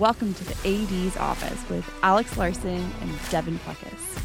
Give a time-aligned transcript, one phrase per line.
[0.00, 4.18] welcome to the AD's office with Alex Larson and Devon Pluckus.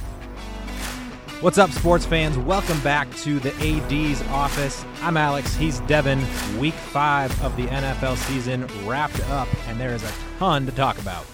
[1.41, 2.37] What's up, sports fans?
[2.37, 4.85] Welcome back to the AD's office.
[5.01, 5.53] I'm Alex.
[5.57, 6.21] He's Devon.
[6.61, 10.97] Week five of the NFL season wrapped up, and there is a ton to talk
[10.97, 11.25] about.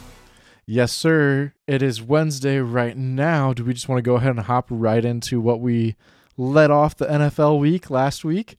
[0.65, 1.53] Yes, sir.
[1.67, 3.53] It is Wednesday right now.
[3.53, 5.95] Do we just want to go ahead and hop right into what we
[6.35, 8.57] led off the NFL week last week?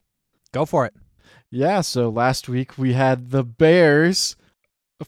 [0.53, 0.93] Go for it.
[1.51, 4.37] Yeah, so last week we had the Bears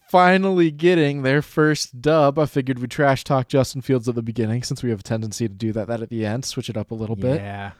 [0.09, 2.39] finally getting their first dub.
[2.39, 5.47] I figured we'd trash talk Justin Fields at the beginning since we have a tendency
[5.47, 7.41] to do that that at the end, switch it up a little bit.
[7.41, 7.71] Yeah.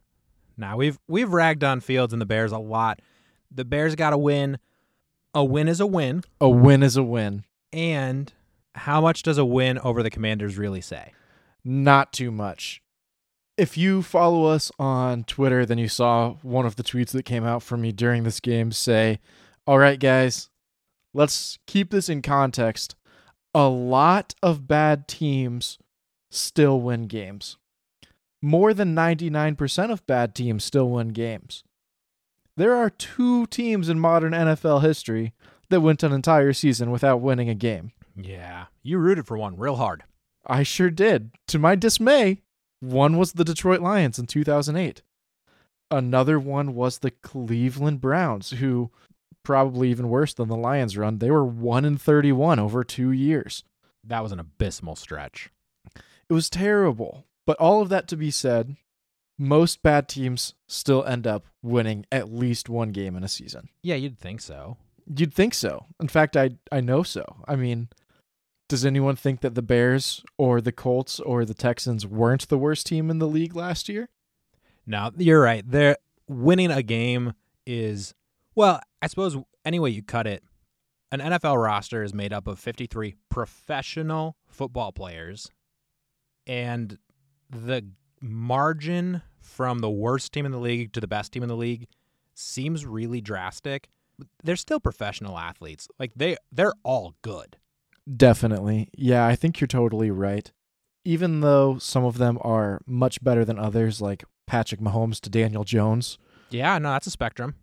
[0.58, 3.02] Now we've we've ragged on Fields and the Bears a lot.
[3.52, 4.58] The Bears got to win.
[5.34, 6.24] A win is a win.
[6.40, 7.44] A win is a win.
[7.74, 8.32] And
[8.74, 11.12] how much does a win over the Commanders really say?
[11.64, 12.82] Not too much.
[13.58, 17.46] If you follow us on Twitter, then you saw one of the tweets that came
[17.46, 19.20] out from me during this game say,
[19.66, 20.50] All right, guys,
[21.16, 22.96] let's keep this in context.
[23.56, 25.80] A lot of bad teams
[26.30, 27.58] still win games.
[28.42, 31.64] More than 99% of bad teams still win games.
[32.58, 35.34] There are two teams in modern NFL history
[35.70, 37.92] that went an entire season without winning a game.
[38.16, 38.66] Yeah.
[38.84, 40.04] You rooted for one real hard.
[40.46, 41.32] I sure did.
[41.48, 42.42] To my dismay,
[42.82, 45.02] one was the Detroit Lions in 2008.
[45.90, 48.92] Another one was the Cleveland Browns, who
[49.46, 51.20] probably even worse than the Lions run.
[51.20, 53.64] They were 1 in 31 over 2 years.
[54.04, 55.50] That was an abysmal stretch.
[56.30, 57.26] It was terrible.
[57.46, 58.76] But all of that to be said,
[59.38, 63.70] most bad teams still end up winning at least one game in a season.
[63.84, 64.78] Yeah, you'd think so.
[65.16, 65.86] You'd think so.
[66.00, 67.24] In fact, I I know so.
[67.48, 67.90] I mean,
[68.68, 72.88] does anyone think that the Bears or the Colts or the Texans weren't the worst
[72.88, 74.10] team in the league last year?
[74.88, 75.64] No, you're right.
[75.70, 77.34] They're winning a game
[77.68, 78.16] is
[78.56, 80.44] well, I suppose any way you cut it,
[81.12, 85.52] an NFL roster is made up of 53 professional football players,
[86.48, 86.98] and
[87.48, 87.86] the
[88.20, 91.86] margin from the worst team in the league to the best team in the league
[92.34, 93.90] seems really drastic.
[94.44, 95.88] They're still professional athletes.
[96.00, 97.58] Like they they're all good.
[98.12, 98.90] Definitely.
[98.98, 100.52] Yeah, I think you're totally right.
[101.04, 105.64] Even though some of them are much better than others, like Patrick Mahomes to Daniel
[105.64, 106.18] Jones.
[106.50, 107.54] Yeah, no, that's a spectrum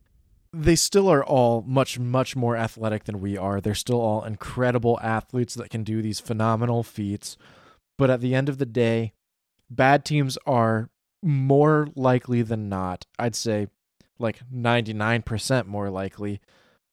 [0.52, 3.60] they still are all much much more athletic than we are.
[3.60, 7.36] They're still all incredible athletes that can do these phenomenal feats.
[7.98, 9.12] But at the end of the day,
[9.70, 10.90] bad teams are
[11.22, 13.68] more likely than not, I'd say
[14.18, 16.40] like 99% more likely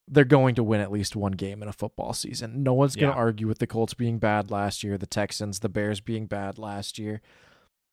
[0.09, 2.63] they're going to win at least one game in a football season.
[2.63, 5.69] No one's going to argue with the Colts being bad last year, the Texans, the
[5.69, 7.21] Bears being bad last year.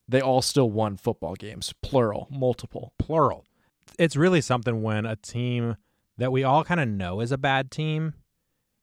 [0.09, 2.94] They all still won football games, plural, multiple.
[2.98, 3.44] Plural
[3.98, 5.76] it's really something when a team
[6.19, 8.14] that we all kind of know is a bad team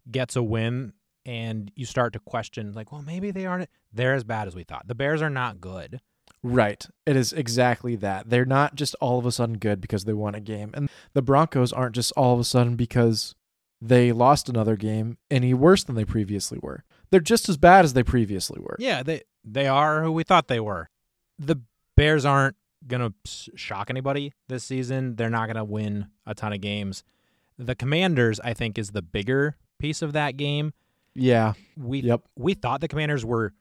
[0.09, 0.93] gets a win
[1.25, 4.63] and you start to question like well maybe they aren't they're as bad as we
[4.63, 4.87] thought.
[4.87, 5.99] The bears are not good.
[6.41, 6.85] Right.
[7.05, 8.29] It is exactly that.
[8.29, 11.21] They're not just all of a sudden good because they won a game and the
[11.21, 13.35] broncos aren't just all of a sudden because
[13.79, 16.83] they lost another game any worse than they previously were.
[17.11, 18.75] They're just as bad as they previously were.
[18.79, 20.89] Yeah they they are who we thought they were.
[21.39, 21.61] The
[21.95, 22.57] bears aren't
[22.87, 25.15] going to shock anybody this season.
[25.15, 27.03] They're not going to win a ton of games.
[27.57, 30.73] The Commanders, I think, is the bigger piece of that game.
[31.13, 31.53] Yeah.
[31.77, 32.21] We yep.
[32.35, 33.53] we thought the Commanders were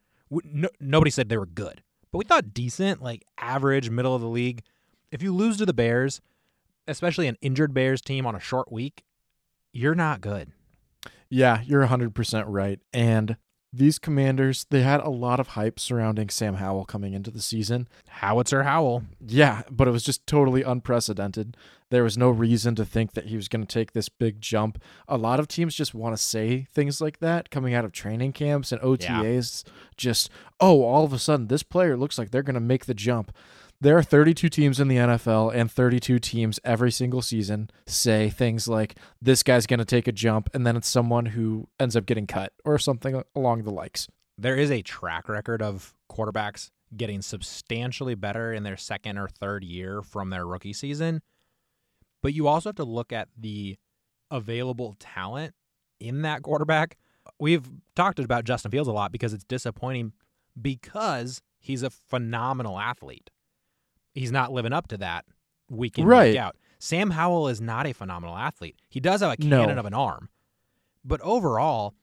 [0.45, 4.29] no, nobody said they were good, but we thought decent, like average, middle of the
[4.29, 4.63] league.
[5.11, 6.23] If you lose to the Bears,
[6.89, 9.05] especially an injured Bears team on a short week,
[9.73, 10.53] you're not good.
[11.29, 12.79] Yeah, you're 100% right.
[12.93, 13.37] And
[13.73, 17.89] these commanders, they had a lot of hype surrounding Sam Howell coming into the season.
[18.09, 19.05] Howitzer Howell.
[19.27, 21.57] Yeah, but it was just totally unprecedented.
[21.89, 24.83] There was no reason to think that he was going to take this big jump.
[25.09, 28.33] A lot of teams just want to say things like that coming out of training
[28.33, 29.65] camps and OTAs.
[29.67, 29.73] Yeah.
[29.97, 32.95] Just, oh, all of a sudden, this player looks like they're going to make the
[32.95, 33.35] jump.
[33.83, 38.69] There are 32 teams in the NFL, and 32 teams every single season say things
[38.69, 42.07] like, this guy's going to take a jump, and then it's someone who ends up
[42.07, 44.07] getting cut or something along the likes.
[44.39, 49.65] There is a track record of quarterbacks getting substantially better in their second or third
[49.65, 51.21] year from their rookie season.
[52.23, 53.79] But you also have to look at the
[54.31, 55.55] available talent
[55.99, 56.99] in that quarterback.
[57.41, 60.13] We've talked about Justin Fields a lot because it's disappointing
[60.61, 63.29] because he's a phenomenal athlete
[64.15, 65.25] he's not living up to that
[65.71, 66.31] week in right.
[66.31, 66.57] week out.
[66.79, 68.77] Sam Howell is not a phenomenal athlete.
[68.89, 69.81] He does have a cannon no.
[69.81, 70.29] of an arm,
[71.05, 71.95] but overall,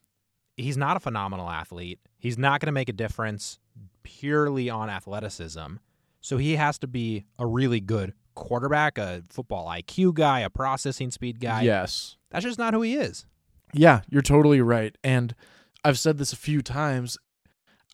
[0.56, 2.00] he's not a phenomenal athlete.
[2.18, 3.60] He's not going to make a difference
[4.04, 5.76] purely on athleticism.
[6.22, 11.12] So he has to be a really good quarterback, a football IQ guy, a processing
[11.12, 11.64] speed guy.
[11.64, 12.18] Yes.
[12.30, 13.26] That's just not who he is.
[13.74, 14.98] Yeah, you're totally right.
[15.04, 15.36] And
[15.84, 17.18] I've said this a few times.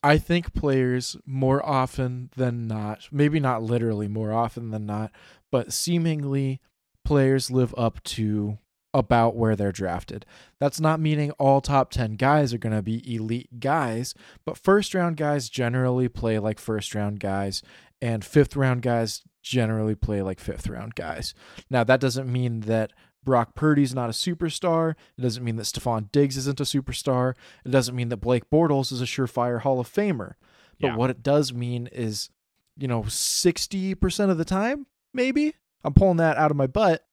[0.06, 5.12] I think players more often than not, maybe not literally more often than not,
[5.52, 6.62] but seemingly
[7.04, 8.60] players live up to
[8.94, 10.24] about where they're drafted.
[10.60, 14.14] That's not meaning all top 10 guys are going to be elite guys,
[14.46, 17.64] but first round guys generally play like first round guys,
[18.00, 21.34] and fifth round guys generally play like fifth round guys.
[21.72, 22.94] Now, that doesn't mean that
[23.26, 24.92] Brock Purdy's not a superstar.
[25.18, 27.34] It doesn't mean that Stefon Diggs isn't a superstar.
[27.66, 30.36] It doesn't mean that Blake Bortles is a surefire Hall of Famer.
[30.80, 30.96] But Yeah.
[30.96, 32.30] what it does mean is,
[32.78, 35.56] you know, 60% of the time, maybe.
[35.84, 37.06] I'm pulling that out of my butt.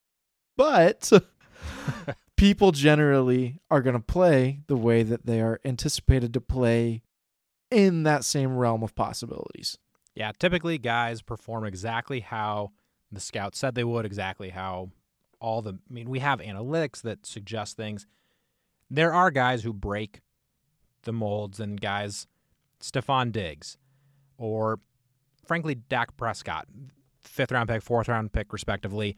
[0.55, 1.11] But
[2.37, 7.01] people generally are going to play the way that they are anticipated to play
[7.71, 9.77] in that same realm of possibilities.
[10.15, 12.71] Yeah, typically guys perform exactly how
[13.11, 14.89] the scouts said they would, exactly how
[15.43, 18.07] all the I mean, we have analytics that suggest things.
[18.89, 20.21] There are guys who break
[21.03, 22.25] the molds and guys
[22.81, 23.77] Stefon Diggs
[24.37, 24.79] or
[25.45, 26.67] frankly Dak Prescott,
[27.21, 29.17] fifth round pick, fourth round pick respectively.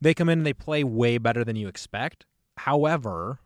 [0.00, 2.24] They come in and they play way better than you expect.
[2.56, 3.38] However,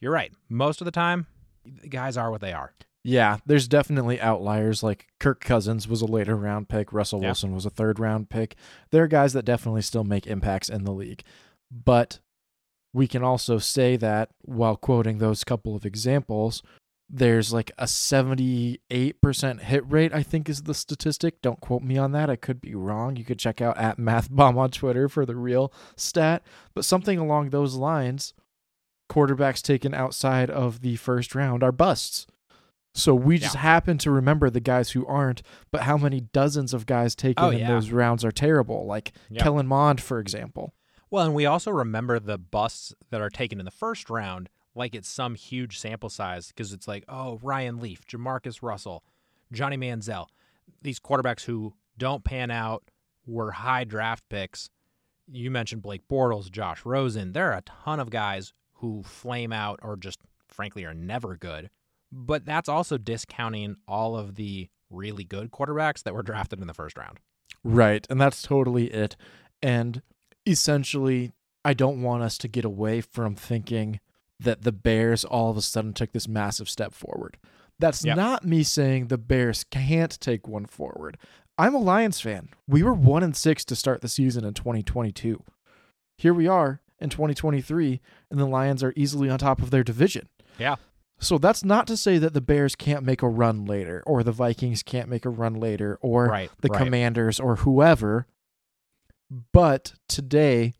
[0.00, 0.32] you're right.
[0.48, 1.26] Most of the time,
[1.64, 2.74] the guys are what they are.
[3.06, 4.82] Yeah, there's definitely outliers.
[4.82, 7.28] Like Kirk Cousins was a later round pick, Russell Yeah.
[7.28, 8.56] Wilson was a third round pick.
[8.90, 11.22] There are guys that definitely still make impacts in the league.
[11.70, 12.20] But
[12.94, 16.62] we can also say that while quoting those couple of examples,
[17.10, 21.42] there's like a 78% hit rate, I think is the statistic.
[21.42, 22.30] Don't quote me on that.
[22.30, 23.16] I could be wrong.
[23.16, 26.42] You could check out at MathBomb on Twitter for the real stat.
[26.74, 28.32] But something along those lines,
[29.10, 32.26] quarterbacks taken outside of the first round are busts.
[32.94, 33.60] So we just Yeah.
[33.62, 35.42] happen to remember the guys who aren't,
[35.72, 39.42] but how many dozens of guys taken Oh, in those rounds are terrible, like Yeah.
[39.42, 40.74] Kellen Mond, for example.
[41.10, 44.94] Well, and we also remember the busts that are taken in the first round like
[44.94, 49.04] it's some huge sample size because it's like, oh, Ryan Leaf, JaMarcus Russell,
[49.52, 50.26] Johnny Manziel,
[50.82, 52.90] these quarterbacks who don't pan out
[53.26, 54.70] were high draft picks.
[55.30, 57.32] You mentioned Blake Bortles, Josh Rosen.
[57.32, 60.18] There are a ton of guys who flame out or just
[60.48, 61.70] frankly are never good.
[62.16, 66.74] But that's also discounting all of the really good quarterbacks that were drafted in the
[66.74, 67.18] first round.
[67.64, 68.06] Right.
[68.08, 69.16] And that's totally it.
[69.60, 70.00] And
[70.46, 71.32] essentially,
[71.64, 74.00] I don't want us to get away from thinking
[74.38, 77.36] that the Bears all of a sudden took this massive step forward.
[77.78, 78.16] That's Yep.
[78.16, 81.16] not me saying the Bears can't take one forward.
[81.58, 82.50] I'm a Lions fan.
[82.68, 85.42] We were 1 and 6 to start the season in 2022.
[86.18, 88.00] Here we are in 2023
[88.30, 90.28] and the Lions are easily on top of their division.
[90.58, 90.76] Yeah.
[91.18, 94.32] So that's not to say that the Bears can't make a run later or the
[94.32, 96.50] Vikings can't make a run later or Right.
[96.60, 96.84] the right.
[96.84, 98.26] commanders or whoever.
[99.52, 100.74] But today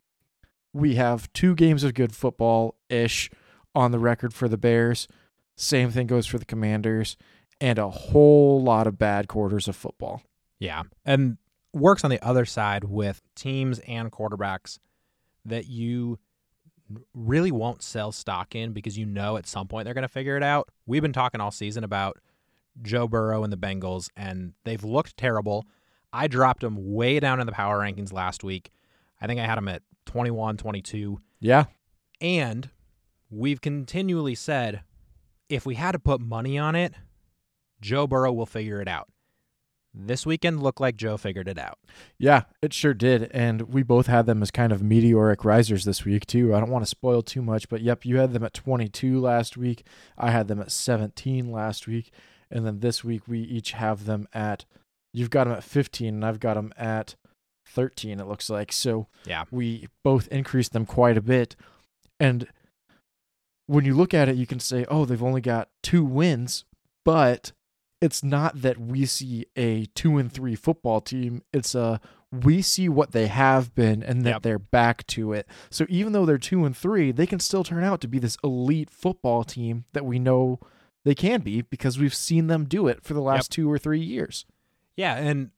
[0.73, 3.31] we have two games of good football ish
[3.75, 5.09] on the record for the Bears.
[5.57, 7.17] Same thing goes for the commanders
[7.61, 10.23] and a whole lot of bad quarters of football.
[10.59, 10.83] Yeah.
[11.05, 11.39] And
[11.73, 14.79] works on the other side with teams and quarterbacks
[15.45, 16.19] that you
[17.15, 20.37] really won't sell stock in because you know at some point they're going to figure
[20.37, 20.69] it out.
[20.87, 22.19] We've been talking all season about
[22.83, 25.67] Joe Burrow and the Bengals, and they've looked terrible.
[26.13, 28.71] I dropped them way down in the power rankings last week.
[29.21, 31.21] I think I had them at 21, 22.
[31.41, 31.65] Yeah.
[32.21, 32.71] And
[33.31, 34.83] we've continually said
[35.49, 36.95] if we had to put money on it,
[37.81, 39.09] Joe Burrow will figure it out.
[39.97, 41.79] This weekend looked like Joe figured it out.
[42.19, 43.31] Yeah, it sure did.
[43.33, 46.53] And we both had them as kind of meteoric risers this week, too.
[46.55, 49.57] I don't want to spoil too much, but yep, you had them at 22 last
[49.57, 49.87] week.
[50.19, 52.11] I had them at 17 last week.
[52.51, 54.65] And then this week, we each have them at,
[55.13, 57.15] you've got them at 15, and I've got them at
[57.69, 58.73] 13, it looks like.
[58.73, 59.45] So Yeah.
[59.53, 61.55] we both increased them quite a bit.
[62.19, 62.49] And
[63.67, 66.65] when you look at it, you can say, oh, they've only got two wins,
[67.05, 67.53] but
[68.05, 71.43] it's not that we see a two and three football team.
[71.53, 74.43] It's a we see what they have been and that Yep.
[74.43, 75.47] they're back to it.
[75.71, 78.37] So even though they're two and three, they can still turn out to be this
[78.43, 80.59] elite football team that we know
[81.05, 84.01] they can be because we've seen them do it for the last two or three
[84.01, 84.47] years.
[84.97, 85.51] Yeah, and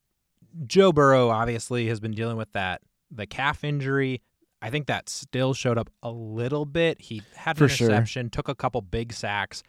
[0.66, 4.20] Joe Burrow obviously has been dealing with that the calf injury.
[4.60, 7.00] I think that still showed up a little bit.
[7.00, 7.86] He had an For sure.
[7.88, 9.62] interception, took a couple big sacks,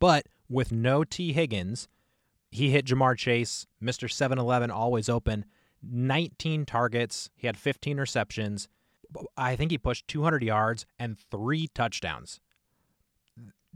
[0.00, 1.86] but with no Tee Higgins,
[2.50, 4.08] he hit Ja'Marr Chase, Mr.
[4.08, 5.44] 7-Eleven always open,
[5.82, 8.68] 19 targets, he had 15 receptions.
[9.36, 12.40] I think he pushed 200 yards and 3 touchdowns.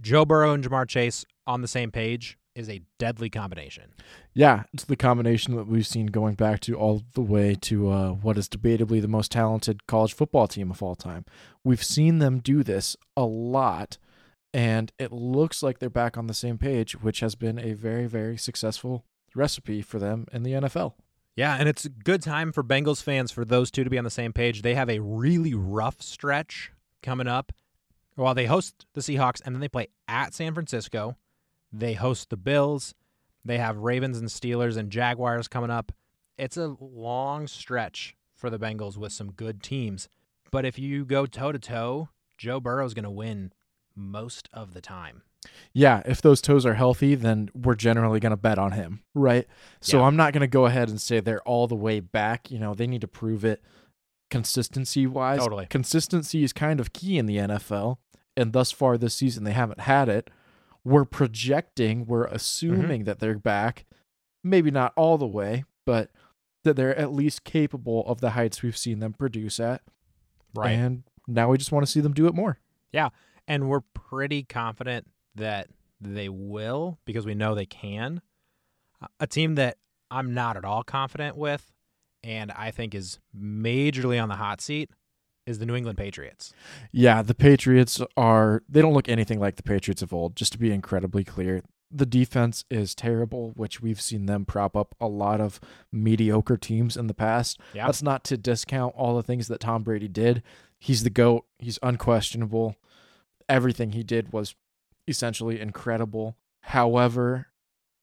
[0.01, 3.95] Joe Burrow and Ja'Marr Chase on the same page is a deadly combination.
[4.35, 8.09] Yeah, it's the combination that we've seen going back to all the way to uh,
[8.11, 11.25] what is debatably the most talented college football team of all time.
[11.65, 13.99] We've seen them do this a lot,
[14.53, 18.07] and it looks like they're back on the same page, which has been a very,
[18.07, 19.05] very successful
[19.35, 20.95] recipe for them in the NFL.
[21.35, 24.05] Yeah, and it's a good time for Bengals fans for those two to be on
[24.05, 24.61] the same page.
[24.61, 27.53] They have a really rough stretch coming up.
[28.15, 31.17] While they host the Seahawks and then they play at San Francisco,
[31.73, 32.95] they host the Bills.
[33.43, 35.93] They have Ravens and Steelers and Jaguars coming up.
[36.37, 40.11] It's a long stretch for the Bengals with some good teams.
[40.51, 43.53] But if you go toe to toe, Joe Burrow's going to win
[43.95, 45.23] most of the time.
[45.73, 49.47] Yeah, if those toes are healthy, then we're generally going to bet on him, right?
[49.81, 50.05] So Yeah.
[50.05, 52.51] I'm not going to go ahead and say they're all the way back.
[52.51, 53.63] You know, they need to prove it
[54.31, 55.41] consistency wise.
[55.41, 55.67] Totally.
[55.67, 57.99] Consistency is kind of key in the NFL,
[58.37, 60.31] and thus far this season they haven't had it.
[60.85, 62.35] We're projecting, we're mm-hmm.
[62.35, 63.85] assuming that they're back,
[64.43, 66.11] maybe not all the way, but
[66.65, 69.83] that they're at least capable of the heights we've seen them produce at.
[70.55, 70.71] Right.
[70.71, 72.59] And now we just want to see them do it more.
[73.49, 75.69] And we're pretty confident that
[76.01, 78.23] they will because we know they can.
[79.19, 79.79] A team that
[80.11, 81.73] I'm not at all confident with
[82.23, 84.91] and I think is majorly on the hot seat
[85.47, 86.53] is the New England Patriots.
[86.93, 90.59] Yeah, the Patriots are they don't look anything like the Patriots of old, just to
[90.59, 91.63] be incredibly clear.
[91.91, 96.97] The defense is terrible, which we've seen them prop up a lot of mediocre teams
[96.97, 97.59] in the past.
[97.75, 97.87] Yeah.
[97.87, 100.43] That's not to discount all the things that Tom Brady did.
[100.79, 101.45] He's the GOAT.
[101.59, 102.77] He's unquestionable.
[103.53, 104.55] Everything he did was
[105.07, 106.37] essentially incredible.
[106.63, 107.49] However,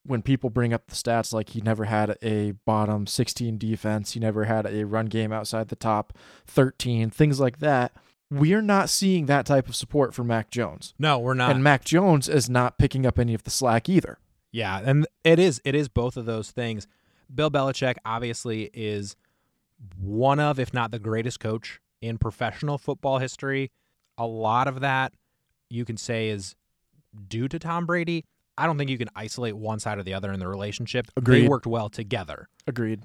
[0.06, 4.20] when people bring up the stats like he never had a bottom 16 defense, he
[4.20, 6.12] never had a run game outside the top
[6.46, 7.92] 13, things like that,
[8.30, 10.94] we're not seeing that type of support for Mac Jones.
[10.98, 11.50] No, we're not.
[11.50, 14.18] and Mac Jones is not picking up any of the slack either.
[14.52, 16.86] Yeah, and it is it is both of those things.
[17.32, 19.16] Bill Belichick obviously is
[19.98, 23.70] one of, if not the greatest coach in professional football history.
[24.18, 25.12] A lot of that
[25.70, 26.54] you can say is
[27.28, 28.24] due to Tom Brady.
[28.58, 31.06] I don't think you can isolate one side or the other in the relationship.
[31.16, 31.44] Agreed.
[31.44, 32.48] They worked well together.
[32.66, 33.04] Agreed.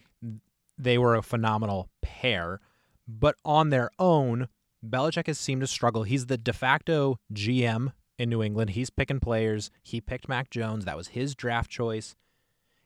[0.78, 2.60] They were a phenomenal pair.
[3.08, 4.50] But on their own,
[4.86, 6.04] Belichick has seemed to struggle.
[6.04, 8.72] He's the de facto GM in New England.
[8.72, 9.72] He's picking players.
[9.82, 10.86] He picked Mac Jones.
[10.86, 12.16] That was his draft choice.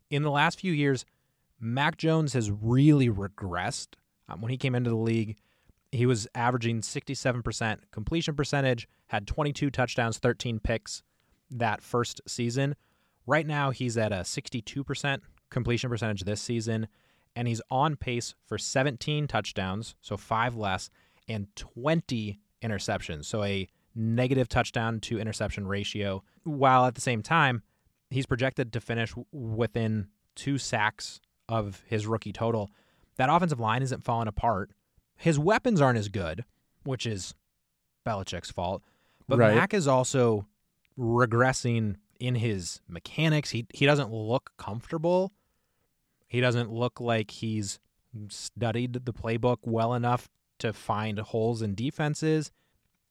[0.09, 1.05] In the last few years,
[1.59, 3.95] Mac Jones has really regressed.
[4.27, 5.37] Um, when he came into the league,
[5.91, 11.03] he was averaging 67% completion percentage, had 22 touchdowns, 13 picks
[11.49, 12.75] that first season.
[13.25, 15.19] Right now, he's at a 62%
[15.49, 16.87] completion percentage this season,
[17.35, 20.89] and he's on pace for 17 touchdowns, so five less,
[21.27, 27.63] and 20 interceptions, so a negative touchdown to interception ratio, while at the same time,
[28.09, 32.69] he's projected to finish within two sacks of his rookie total.
[33.17, 34.71] That offensive line isn't falling apart.
[35.19, 36.45] His weapons aren't as good,
[36.83, 37.35] which is
[38.05, 38.81] Belichick's fault.
[39.27, 39.53] But Right.
[39.53, 40.47] Mac is also
[40.97, 43.51] regressing in his mechanics.
[43.51, 45.33] He he doesn't look comfortable.
[46.27, 47.79] He doesn't look like he's
[48.29, 52.51] studied the playbook well enough to find holes in defenses.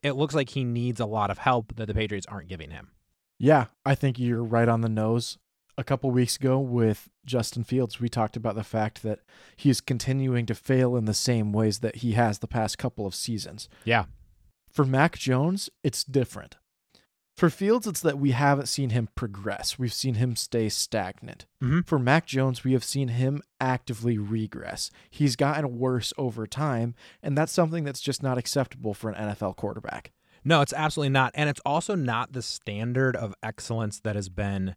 [0.02, 2.92] It looks like he needs a lot of help that the Patriots aren't giving him.
[3.38, 5.38] Yeah, I think you're right on the nose.
[5.78, 9.20] A couple weeks ago with Justin Fields, we talked about the fact that
[9.56, 13.06] he is continuing to fail in the same ways that he has the past couple
[13.06, 13.68] of seasons.
[13.84, 14.06] Yeah.
[14.68, 16.56] For Mac Jones, it's different.
[17.36, 19.78] For Fields, it's that we haven't seen him progress.
[19.78, 21.46] We've seen him stay stagnant.
[21.62, 21.86] Mhm.
[21.86, 24.90] For Mac Jones, we have seen him actively regress.
[25.08, 29.54] He's gotten worse over time, and that's something that's just not acceptable for an NFL
[29.54, 30.10] quarterback.
[30.44, 31.30] No, it's absolutely not.
[31.36, 34.74] And it's also not the standard of excellence that has been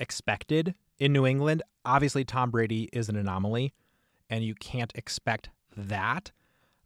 [0.00, 1.62] expected in New England.
[1.84, 3.72] Obviously, Tom Brady is an anomaly,
[4.28, 6.32] and you can't expect that.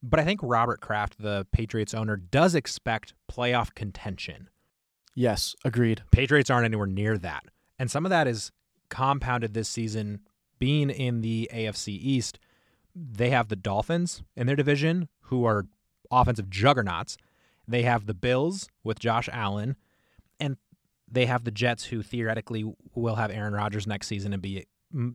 [0.03, 4.51] But I think Robert Kraft, the Patriots owner, does expect playoff contention.
[5.15, 6.03] Yes, agreed.
[6.11, 7.45] Patriots aren't anywhere near that.
[7.79, 8.53] And some of that is
[8.91, 10.21] compounded this season
[10.59, 12.39] being in the AFC East.
[12.95, 15.67] They have the Dolphins in their division, who are
[16.11, 17.17] offensive juggernauts.
[17.67, 19.77] They have the Bills with Josh Allen,
[20.39, 20.57] and
[21.15, 24.67] they have the Jets, who theoretically will have Aaron Rodgers next season and be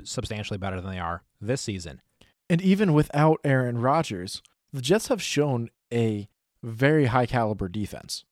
[0.03, 2.01] substantially better than they are this season.
[2.49, 4.41] And even without Aaron Rodgers,
[4.73, 6.27] the Jets have shown a
[6.63, 8.25] very high caliber defense.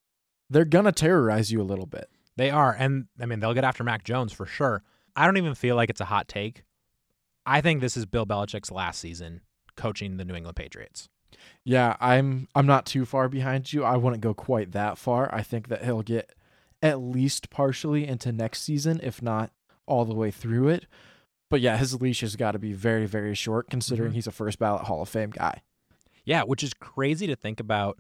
[0.50, 2.09] They're going to terrorize you a little bit.
[2.36, 4.83] They are, and I mean they'll get after Mac Jones for sure.
[5.15, 6.63] I don't even feel like it's a hot take.
[7.45, 9.41] I think this is Bill Belichick's last season
[9.75, 11.09] coaching the New England Patriots.
[11.63, 13.83] Yeah, I'm I'm not too far behind you.
[13.83, 15.33] I wouldn't go quite that far.
[15.33, 16.31] I think that he'll get
[16.88, 19.51] at least partially into next season, if not
[19.86, 20.86] all the way through it.
[21.50, 24.15] But yeah, his leash has got to be very, very short considering Mhm.
[24.15, 25.62] he's a first ballot Hall of Fame guy.
[26.25, 27.98] Yeah, which is crazy to think about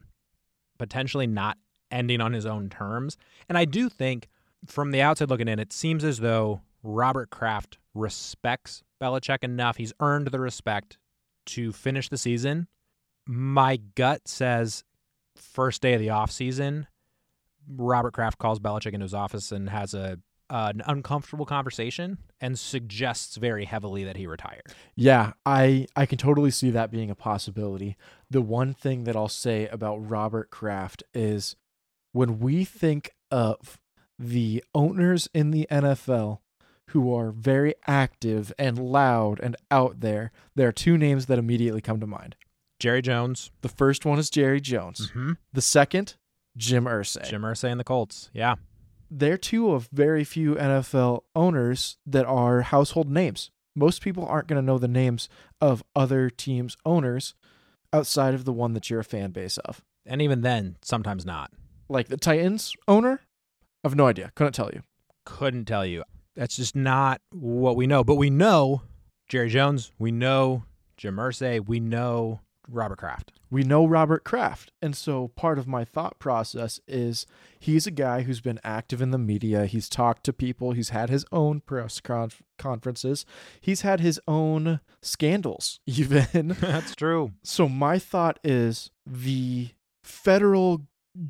[0.77, 1.57] potentially not
[1.89, 3.17] ending on his own terms.
[3.47, 4.27] And I do think
[4.65, 9.77] from the outside looking in, it seems as though Robert Kraft respects Belichick enough.
[9.77, 10.97] He's earned the respect
[11.47, 12.67] to finish the season.
[13.25, 14.83] My gut says
[15.35, 16.87] first day of the offseason,
[17.67, 20.19] Robert Kraft calls Belichick into his office and has a
[20.49, 24.61] uh, an uncomfortable conversation and suggests very heavily that he retire.
[24.95, 27.97] Yeah, I I can totally see that being a possibility.
[28.29, 31.55] The one thing that I'll say about Robert Kraft is
[32.13, 33.79] when we think of
[34.17, 36.39] the owners in the NFL
[36.91, 41.81] who are very active and loud and out there, there are two names that immediately
[41.81, 42.35] come to mind.
[42.79, 43.51] Jerry Jones.
[43.61, 45.09] The first one is Jerry Jones.
[45.09, 45.33] Mm-hmm.
[45.51, 46.15] The second,
[46.57, 47.29] Jim Irsay.
[47.29, 48.29] Jim Irsay and the Colts.
[48.33, 48.55] Yeah.
[49.09, 53.51] They're two of very few NFL owners that are household names.
[53.75, 55.29] Most people aren't going to know the names
[55.61, 57.35] of other teams' owners
[57.93, 59.83] outside of the one that you're a fan base of.
[60.05, 61.51] And even then, sometimes not.
[61.87, 63.21] Like the Titans owner,
[63.83, 64.31] I have no idea.
[64.35, 64.81] Couldn't tell you.
[65.25, 66.03] Couldn't tell you.
[66.35, 68.03] That's just not what we know.
[68.03, 68.81] But we know
[69.29, 69.91] Jerry Jones.
[69.97, 70.63] We know
[70.97, 71.65] Jim Irsay.
[71.65, 73.31] We know Robert Kraft.
[73.49, 74.71] We know Robert Kraft.
[74.81, 77.25] And so part of my thought process is
[77.59, 79.65] he's a guy who's been active in the media.
[79.65, 80.73] He's talked to people.
[80.73, 83.25] He's had his own press conf- conferences.
[83.61, 86.47] He's had his own scandals, even.
[86.59, 87.31] That's true.
[87.43, 89.69] So my thought is the
[90.03, 90.81] federal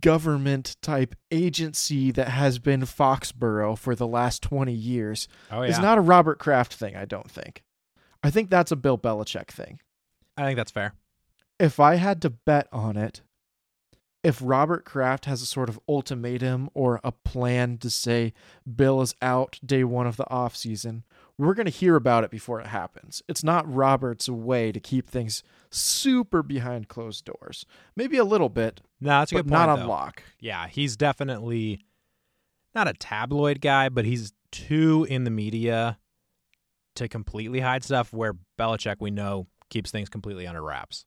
[0.02, 5.98] government type agency that has been Foxborough for the last 20 years Oh, is not
[5.98, 7.64] a Robert Kraft thing, I don't think.
[8.24, 9.80] I think that's a Bill Belichick thing.
[10.36, 10.94] I think that's fair.
[11.60, 13.22] If I had to bet on it,
[14.24, 18.34] if Robert Kraft has a sort of ultimatum or a plan to say
[18.76, 21.04] Bill is out day one of the offseason,
[21.38, 23.22] we're going to hear about it before it happens.
[23.28, 27.66] It's not Robert's way to keep things super behind closed doors.
[27.96, 29.60] Maybe a little bit, No, that's a but good point.
[29.60, 29.88] not on though.
[29.88, 30.24] lock.
[30.40, 31.80] Yeah, he's definitely
[32.76, 36.00] not a tabloid guy, but he's too in the media
[36.96, 41.06] to completely hide stuff where Belichick, we know, keeps things completely under wraps.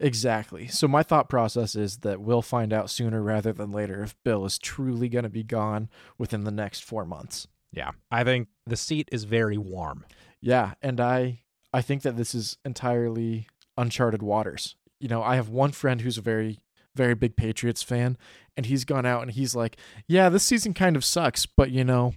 [0.00, 0.68] Exactly.
[0.68, 4.44] So my thought process is that we'll find out sooner rather than later if Bill
[4.44, 7.46] is truly going to be gone within the next 4 months.
[7.72, 10.04] Yeah, I think the seat is very warm.
[10.40, 11.40] Yeah, and I
[11.72, 14.76] I think that this is entirely uncharted waters.
[15.00, 16.58] You know, I have one friend who's a very
[16.94, 18.16] very big Patriots fan
[18.56, 19.76] and he's gone out and he's like,
[20.08, 22.14] "Yeah, this season kind of sucks, but you know,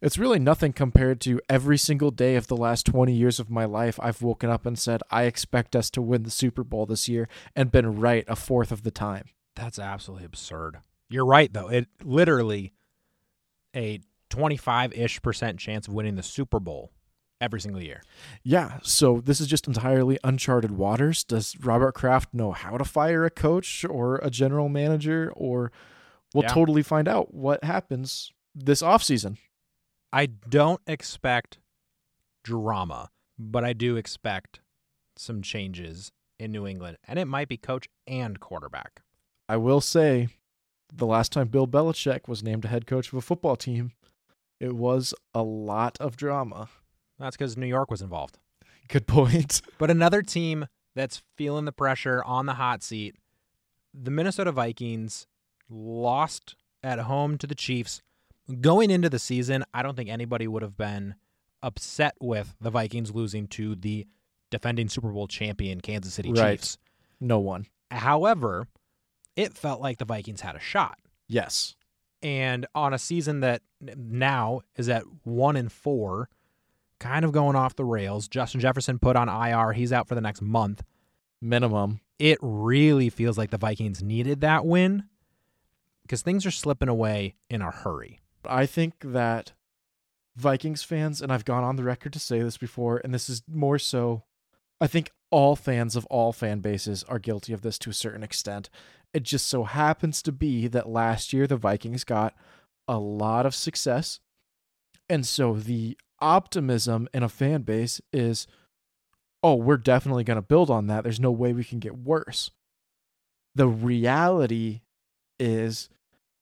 [0.00, 3.64] it's really nothing compared to every single day of the last 20 years of my
[3.64, 3.98] life.
[4.02, 7.28] I've woken up and said, I expect us to win the Super Bowl this year
[7.56, 9.26] and been right a fourth of the time.
[9.56, 10.78] That's absolutely absurd.
[11.08, 11.68] You're right, though.
[11.68, 12.72] It literally
[13.74, 16.90] a 25 ish percent chance of winning the Super Bowl
[17.40, 18.02] every single year.
[18.42, 21.24] Yeah, so this is just entirely uncharted waters.
[21.24, 25.72] Does Robert Kraft know how to fire a coach or a general manager or
[26.32, 26.48] we'll Yeah.
[26.48, 29.36] totally find out what happens this offseason.
[30.14, 31.58] I don't expect
[32.44, 34.60] drama, but I do expect
[35.16, 39.02] some changes in New England, and it might be coach and quarterback.
[39.48, 40.28] I will say
[40.94, 43.90] the last time Bill Belichick was named a head coach of a football team,
[44.60, 46.68] it was a lot of drama.
[47.18, 48.38] That's because New York was involved.
[48.86, 49.62] Good point.
[49.78, 53.16] But another team that's feeling the pressure on the hot seat,
[53.92, 55.26] the Minnesota Vikings
[55.68, 58.00] lost at home to the Chiefs.
[58.60, 61.14] Going into the season, I don't think anybody would have been
[61.62, 64.06] upset with the Vikings losing to the
[64.50, 66.58] defending Super Bowl champion Kansas City Right.
[66.58, 66.78] Chiefs.
[67.20, 67.66] No one.
[67.90, 68.68] However,
[69.36, 70.98] it felt like the Vikings had a shot.
[71.26, 71.74] Yes.
[72.22, 76.28] And on a season that now is at one and four,
[76.98, 78.28] kind of going off the rails.
[78.28, 79.72] Justin Jefferson put on IR.
[79.72, 80.82] He's out for the next month.
[81.40, 82.00] Minimum.
[82.18, 85.04] It really feels like the Vikings needed that win
[86.02, 88.20] because things are slipping away in a hurry.
[88.48, 89.52] I think that
[90.36, 93.42] Vikings fans, and I've gone on the record to say this before, and this is
[93.48, 94.24] more so,
[94.80, 98.22] I think all fans of all fan bases are guilty of this to a certain
[98.22, 98.70] extent.
[99.12, 102.34] It just so happens to be that last year the Vikings got
[102.88, 104.20] a lot of success.
[105.08, 108.46] And so the optimism in a fan base is,
[109.42, 111.04] oh, we're definitely going to build on that.
[111.04, 112.50] There's no way we can get worse.
[113.54, 114.80] The reality
[115.38, 115.88] is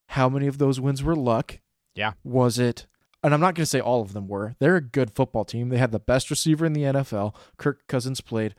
[0.09, 1.59] how many of those wins were luck?
[1.95, 2.13] Yeah.
[2.23, 2.87] Was it
[3.23, 4.55] and I'm not going to say all of them were.
[4.59, 5.69] They're a good football team.
[5.69, 7.33] They had the best receiver in the NFL.
[7.57, 8.53] Kirk Cousins played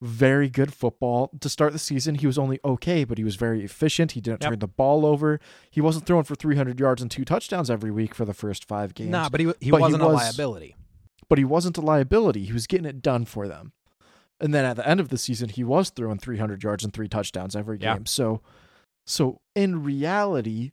[0.00, 2.14] very good football to start the season.
[2.16, 4.12] He was only okay, but he was very efficient.
[4.12, 4.50] He didn't Yep.
[4.50, 5.40] turn the ball over.
[5.70, 8.94] He wasn't throwing for 300 yards and two touchdowns every week for the first five
[8.94, 9.10] games.
[9.10, 10.76] Nah, but he, he But he wasn't a was- liability.
[11.28, 12.44] but he wasn't a liability.
[12.44, 13.72] He was getting it done for them.
[14.38, 17.08] And then at the end of the season, he was throwing 300 yards and three
[17.08, 18.06] touchdowns every game.
[18.06, 18.42] So
[19.06, 20.72] So in reality,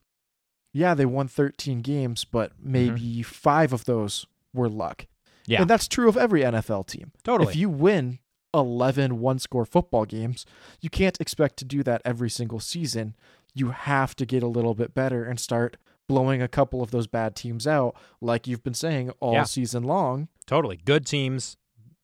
[0.74, 2.72] yeah, they won 13 games, but mm-hmm.
[2.72, 5.06] maybe five of those were luck.
[5.46, 5.62] Yeah.
[5.62, 7.12] And that's true of every NFL team.
[7.24, 7.50] Totally.
[7.50, 8.20] If you win
[8.54, 10.46] 11 one score football games,
[10.82, 13.16] you can't expect to do that every single season.
[13.54, 17.08] You have to get a little bit better and start blowing a couple of those
[17.08, 19.44] bad teams out, like you've been saying all Yeah.
[19.44, 20.28] season long.
[20.46, 20.78] Totally.
[20.78, 21.58] Good teams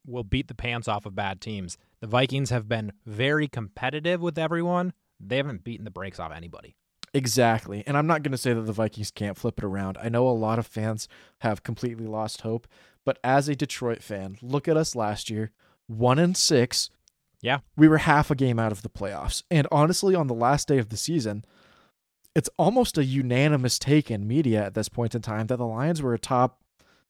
[0.05, 1.77] will beat the pants off of bad teams.
[1.99, 4.93] The Vikings have been very competitive with everyone.
[5.19, 6.75] They haven't beaten the brakes off anybody.
[7.13, 7.83] Exactly.
[7.87, 9.97] And I'm not going to say that the Vikings can't flip it around.
[10.01, 11.07] I know a lot of fans
[11.39, 12.67] have completely lost hope,
[13.05, 15.51] but as a Detroit fan, look at us last year,
[15.87, 16.89] 1 and 6.
[17.41, 17.59] Yeah.
[17.75, 19.43] We were half a game out of the playoffs.
[19.49, 21.45] And honestly, on the last day of the season,
[22.35, 26.01] it's almost a unanimous take in media at this point in time that the Lions
[26.01, 26.61] were a top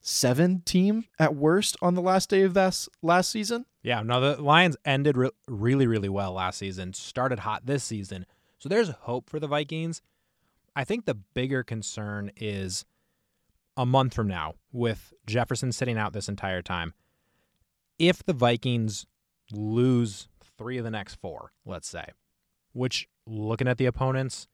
[0.01, 3.65] 7 team at worst on the last day of this last season.
[3.83, 8.25] Yeah, no, the Lions ended re- really, really well last season, started hot this season.
[8.59, 10.01] So there's hope for the Vikings.
[10.75, 12.85] I think the bigger concern is
[13.75, 16.93] a month from now, with Jefferson sitting out this entire time.
[17.97, 19.05] If the Vikings
[19.51, 22.05] lose three of the next four, let's say,
[22.73, 24.47] which looking at the opponents,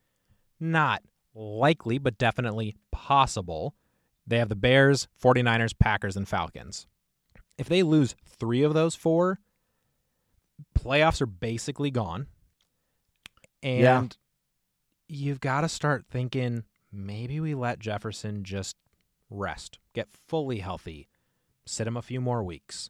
[0.60, 1.02] not
[1.34, 3.76] likely, but definitely possible.
[4.28, 6.88] They have the Bears, 49ers, Packers, and Falcons.
[7.58, 9.40] If they lose three of those four,
[10.78, 12.28] playoffs are basically gone.
[13.66, 14.08] And Yeah.
[15.08, 18.78] you've got to start thinking maybe we let Jefferson just
[19.30, 21.08] rest, get fully healthy,
[21.66, 22.90] sit him a few more weeks.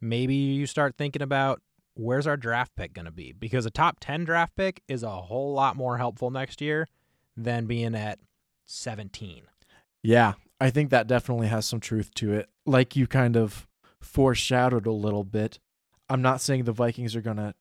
[0.00, 1.60] Maybe you start thinking about
[1.94, 3.32] where's our draft pick going to be?
[3.32, 6.88] Because a top 10 draft pick is a whole lot more helpful next year
[7.36, 8.18] than being at
[8.64, 9.42] 17.
[10.02, 12.48] Yeah, I think that definitely has some truth to it.
[12.64, 13.68] Like you kind of
[14.00, 15.58] foreshadowed a little bit.
[16.08, 17.54] I'm not saying the Vikings are going to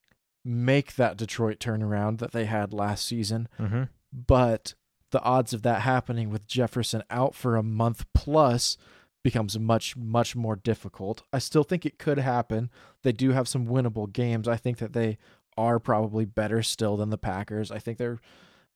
[0.49, 3.83] make that Detroit turnaround that they had last season, Mm-hmm.
[4.11, 4.73] but
[5.11, 8.77] the odds of that happening with Jefferson out for a month plus
[9.23, 11.23] becomes much much more difficult.
[11.33, 12.69] I still think it could happen.
[13.03, 14.47] They do have some winnable games.
[14.47, 15.17] I think that they
[15.57, 17.69] are probably better still than the Packers.
[17.71, 18.19] I think they're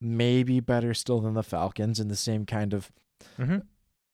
[0.01, 2.91] maybe better still than the Falcons in the same kind of
[3.39, 3.59] Mm-hmm.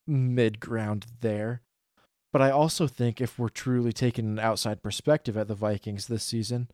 [0.08, 1.62] mid ground there.
[2.32, 6.24] But I also think if we're truly taking an outside perspective at the Vikings this
[6.24, 6.70] season,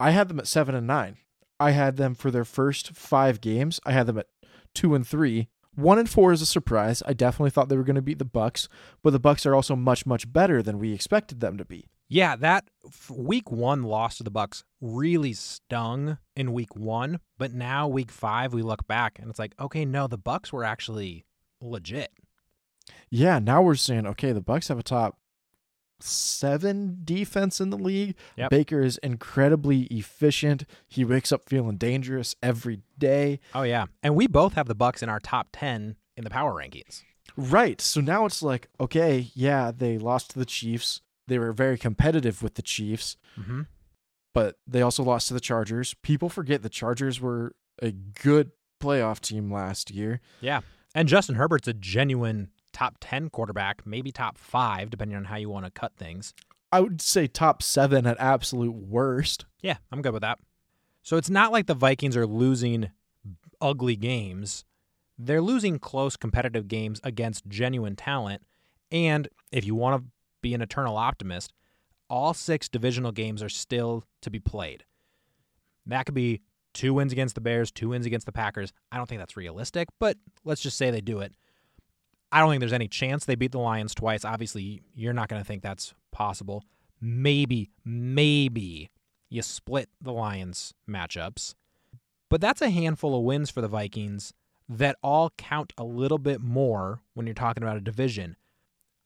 [0.00, 1.18] I had them at seven and nine.
[1.60, 3.78] I had them for their first five games.
[3.84, 4.28] I had them at
[4.74, 5.48] two and three.
[5.74, 7.02] One and four is a surprise.
[7.06, 8.66] I definitely thought they were going to beat the Bucks,
[9.02, 11.86] but the Bucks are also much much better than we expected them to be.
[12.08, 12.68] Yeah, that
[13.08, 18.52] week one loss to the Bucks really stung in week one, but now week five
[18.52, 21.24] we look back and it's like, okay, no, the Bucks were actually
[21.60, 22.10] legit.
[23.10, 25.19] Yeah, now we're saying okay, the Bucks have a top
[26.02, 28.14] seven defense in the league.
[28.36, 28.50] Yep.
[28.50, 30.64] Baker is incredibly efficient.
[30.88, 33.40] He wakes up feeling dangerous every day.
[33.54, 36.52] Oh yeah, and we both have the Bucks in our top ten in the power
[36.54, 37.02] rankings.
[37.36, 37.80] Right.
[37.80, 41.00] So now it's like, okay, yeah, they lost to the Chiefs.
[41.28, 43.62] They were very competitive with the Chiefs, Mm-hmm.
[44.34, 45.94] but they also lost to the Chargers.
[46.02, 48.50] People forget the Chargers were a good
[48.82, 50.20] playoff team last year.
[50.40, 50.60] Yeah,
[50.94, 55.48] and Justin Herbert's a genuine top ten quarterback, maybe top five, depending on how you
[55.48, 56.34] want to cut things.
[56.72, 59.46] I would say top seven at absolute worst.
[59.60, 60.38] Yeah, I'm good with that.
[61.02, 62.90] So it's not like the Vikings are losing
[63.60, 64.64] ugly games.
[65.18, 68.42] They're losing close competitive games against genuine talent.
[68.92, 70.10] And if you want to
[70.42, 71.52] be an eternal optimist,
[72.08, 74.84] all six divisional games are still to be played.
[75.86, 76.40] That could be
[76.72, 78.72] two wins against the Bears, two wins against the Packers.
[78.92, 81.34] I don't think that's realistic, but let's just say they do it.
[82.32, 84.24] I don't think there's any chance they beat the Lions twice.
[84.24, 86.64] Obviously, you're not going to think that's possible.
[87.00, 88.90] Maybe, maybe
[89.28, 91.54] you split the Lions matchups.
[92.28, 94.32] But that's a handful of wins for the Vikings
[94.68, 98.36] that all count a little bit more when you're talking about a division.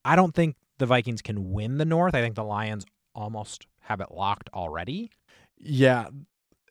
[0.05, 2.15] I don't think the Vikings can win the North.
[2.15, 2.85] I think the Lions
[3.15, 5.11] almost have it locked already.
[5.59, 6.09] Yeah.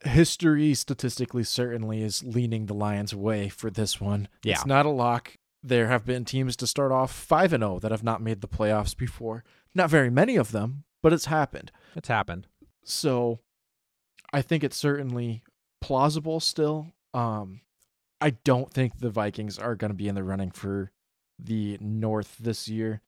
[0.04, 4.28] History statistically certainly is leaning the Lions way for this one.
[4.44, 4.52] Yeah.
[4.54, 5.36] It's not a lock.
[5.66, 8.48] There have been teams to start off 5 and 0 that have not made the
[8.48, 9.44] playoffs before.
[9.74, 11.72] Not very many of them, but it's happened.
[11.96, 12.46] It's happened.
[12.84, 13.40] So
[14.30, 15.42] I think it's certainly
[15.80, 16.92] plausible still.
[17.14, 17.62] Um
[18.20, 20.92] I don't think the Vikings are going to be in the running for
[21.38, 23.00] the North this year.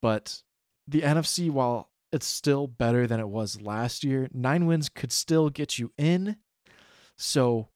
[0.00, 0.42] But
[0.86, 5.48] the NFC while it's still better than it was last year, 9 wins could still
[5.50, 6.36] get you in.
[7.16, 7.68] So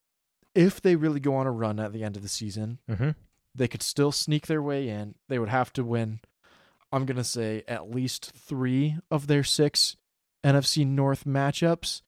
[0.54, 3.10] if they really go on a run at the end of the season, Mm-hmm.
[3.56, 5.14] They could still sneak their way in.
[5.28, 6.20] They would have to win,
[6.92, 9.96] I'm going to say, at least three of their six
[10.44, 12.02] NFC North matchups.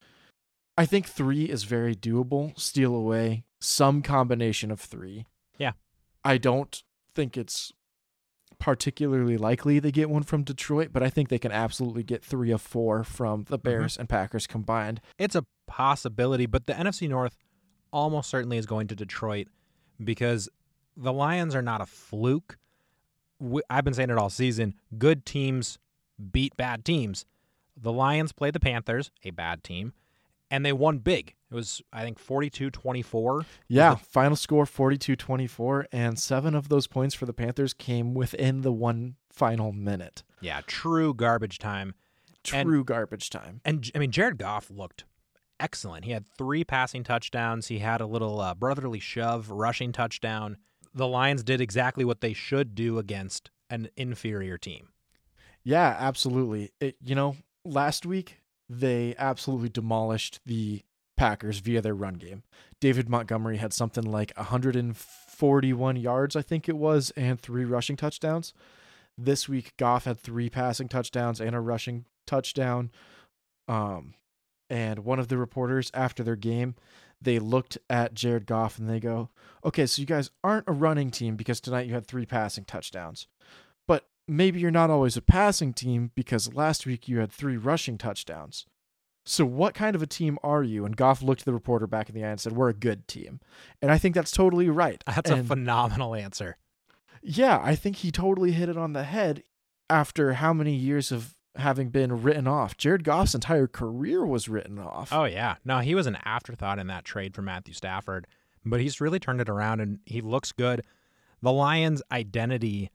[0.77, 2.57] I think three is very doable.
[2.57, 5.25] Steal away some combination of three.
[5.57, 5.73] Yeah.
[6.23, 6.81] I don't
[7.13, 7.73] think it's
[8.59, 12.51] particularly likely they get one from Detroit, but I think they can absolutely get three
[12.51, 13.69] of four from the mm-hmm.
[13.69, 15.01] Bears and Packers combined.
[15.17, 17.35] It's a possibility, but the NFC North
[17.91, 19.47] almost certainly is going to Detroit
[20.03, 20.49] because
[20.99, 22.57] the Lions are not a fluke.
[23.69, 24.75] I've been saying it all season.
[24.97, 25.79] Good teams
[26.31, 27.25] beat bad teams.
[27.77, 29.93] The Lions played the Panthers, a bad team,
[30.51, 31.35] and they won big.
[31.49, 33.45] It was, I think, 42 24.
[33.69, 38.71] Yeah, final score 42-24 and 7 of those points for the Panthers came within the
[38.73, 40.23] one final minute.
[40.41, 41.95] Yeah, true garbage time.
[42.53, 43.61] And- True garbage time.
[43.65, 45.03] And I mean, Jared Goff looked
[45.59, 46.05] excellent.
[46.05, 47.67] He had three passing touchdowns.
[47.67, 50.57] He had a little uh, brotherly shove rushing touchdown.
[50.93, 54.89] The Lions did exactly what they should do against an inferior team.
[55.63, 56.71] Yeah, absolutely.
[56.79, 58.37] It, you know, last week
[58.69, 60.81] they absolutely demolished the
[61.17, 62.43] Packers via their run game.
[62.79, 68.53] David Montgomery had something like 141 yards, I think it was, and three rushing touchdowns.
[69.17, 72.91] This week, Goff had three passing touchdowns and a rushing touchdown.
[73.67, 74.13] Um,
[74.69, 76.75] and one of the reporters after their game,
[77.21, 79.29] they looked at Jared Goff and they go,
[79.65, 83.27] "Okay, so you guys aren't a running team because tonight you had three passing touchdowns,
[83.87, 87.97] but maybe you're not always a passing team because last week you had three rushing
[87.97, 88.65] touchdowns.
[89.25, 92.15] So what kind of a team are you?" And Goff looked the reporter back in
[92.15, 93.41] the eye and said, "We're a good team,"
[93.81, 95.03] and I think that's totally right.
[95.07, 96.57] That's a phenomenal answer.
[97.21, 99.43] yeah, I think he totally hit it on the head
[99.89, 102.77] after how many years of having been written off.
[102.77, 105.11] Jared Goff's entire career was written off.
[105.11, 108.27] Oh yeah, no, he was an afterthought in that trade for Matthew Stafford,
[108.65, 110.83] but he's really turned it around and he looks good.
[111.41, 112.91] The Lions' identity,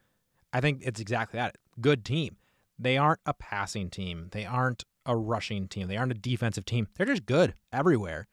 [0.52, 1.56] I think it's exactly that.
[1.80, 2.36] Good team.
[2.78, 4.28] They aren't a passing team.
[4.32, 5.88] They aren't a rushing team.
[5.88, 6.88] They aren't a defensive team.
[6.94, 8.26] They're just good everywhere.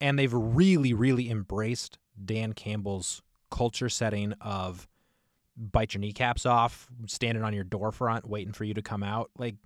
[0.00, 4.88] And they've really, really embraced Dan Campbell's culture setting of
[5.60, 9.30] bite your kneecaps off, standing on your door front, waiting for you to come out.
[9.36, 9.56] Like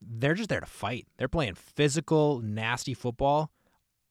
[0.00, 1.06] they're just there to fight.
[1.16, 3.50] They're playing physical, nasty football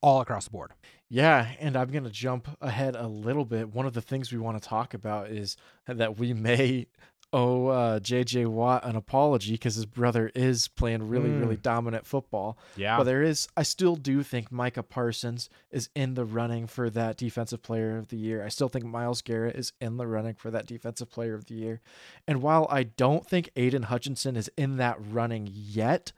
[0.01, 0.73] all across the board.
[1.09, 3.73] Yeah, and I'm going to jump ahead a little bit.
[3.73, 6.87] One of the things we want to talk about is that we may
[7.33, 12.57] owe uh, JJ Watt an apology because his brother is playing really, really dominant football.
[12.75, 12.97] Yeah.
[12.97, 17.17] But there is, I still do think Micah Parsons is in the running for that
[17.17, 18.43] Defensive Player of the Year.
[18.43, 21.55] I still think Myles Garrett is in the running for that Defensive Player of the
[21.55, 21.81] Year.
[22.27, 26.11] And while I don't think Aidan Hutchinson is in that running yet,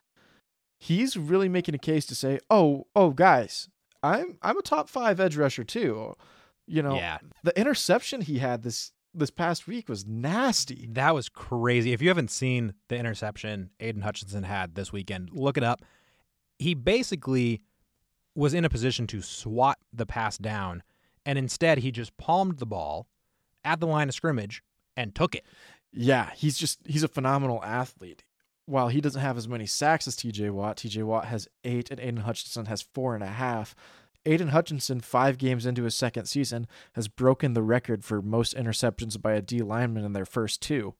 [0.78, 3.68] he's really making a case to say, "Oh, oh, guys,
[4.02, 6.14] I'm I'm a top five edge rusher too."
[6.66, 7.18] You know, yeah.
[7.42, 10.88] the interception he had this this past week was nasty.
[10.92, 11.92] That was crazy.
[11.92, 15.82] If you haven't seen the interception Aidan Hutchinson had this weekend, look it up.
[16.58, 17.62] He basically
[18.34, 20.82] was in a position to swat the pass down,
[21.24, 23.06] and instead he just palmed the ball
[23.64, 24.62] at the line of scrimmage
[24.96, 25.44] and took it.
[25.92, 28.24] Yeah, he's just he's a phenomenal athlete.
[28.66, 32.00] While he doesn't have as many sacks as TJ Watt, TJ Watt has eight and
[32.00, 33.74] Aidan Hutchinson has four and a half.
[34.26, 39.20] Aidan Hutchinson, five games into his second season, has broken the record for most interceptions
[39.20, 40.94] by a D lineman in their first two.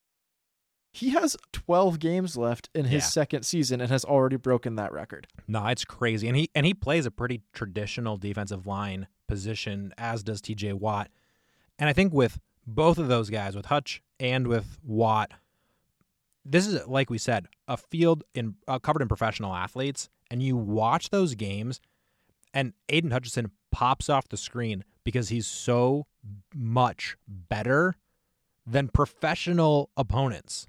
[0.92, 3.08] He has 12 games left in his Yeah.
[3.08, 5.26] second season and has already broken that record.
[5.48, 6.28] No, it's crazy.
[6.28, 11.10] And he and he plays a pretty traditional defensive line position, as does TJ Watt.
[11.78, 15.32] And I think with both of those guys, with Hutch and with Watt,
[16.44, 20.56] this is like we said, a field in uh, covered in professional athletes, and you
[20.56, 21.80] watch those games,
[22.54, 26.06] and Aidan Hutchinson pops off the screen because he's so
[26.54, 27.96] much better
[28.66, 30.66] than professional opponents.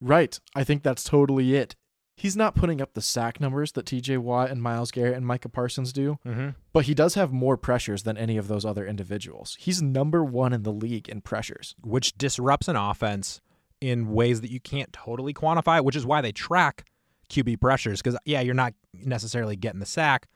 [0.00, 0.38] Right.
[0.54, 1.74] I think that's totally it.
[2.16, 5.48] He's not putting up the sack numbers that TJ Watt and Myles Garrett and Micah
[5.48, 6.50] Parsons do, Mm-hmm.
[6.72, 9.56] but he does have more pressures than any of those other individuals.
[9.58, 11.74] He's number one in the league in pressures.
[11.82, 13.40] which disrupts an offense
[13.80, 16.86] in ways that you can't totally quantify, which is why they track
[17.30, 18.00] QB pressures.
[18.00, 20.28] Because, yeah, you're not necessarily getting the sack,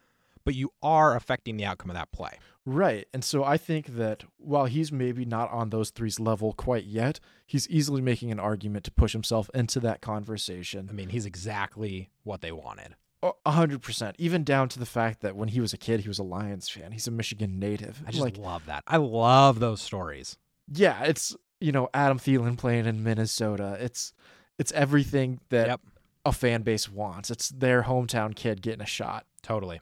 [0.49, 2.39] but you are affecting the outcome of that play.
[2.65, 3.07] Right.
[3.15, 7.21] And so I think that while he's maybe not on those threes level quite yet,
[7.47, 10.89] he's easily making an argument to push himself into that conversation.
[10.91, 12.95] I mean, he's exactly what they wanted.
[13.23, 14.17] A a hundred percent.
[14.19, 16.69] Even down to the fact that when he was a kid, he was a Lions
[16.69, 16.93] fan.
[16.93, 18.03] He's a Michigan native.
[18.07, 18.85] I just like, love that.
[18.87, 20.37] I love those stories.
[20.73, 23.77] yeah, it's you know Adam Thielen playing in Minnesota.
[23.81, 24.13] It's
[24.59, 25.81] it's everything that Yep.
[26.27, 27.31] a fan base wants.
[27.31, 29.25] It's their hometown kid getting a shot.
[29.43, 29.81] Totally.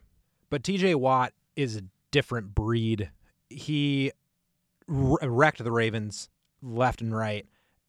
[0.49, 3.11] But TJ Watt is a different breed.
[3.49, 4.11] He
[4.87, 6.29] wrecked the Ravens
[6.61, 7.45] left and right,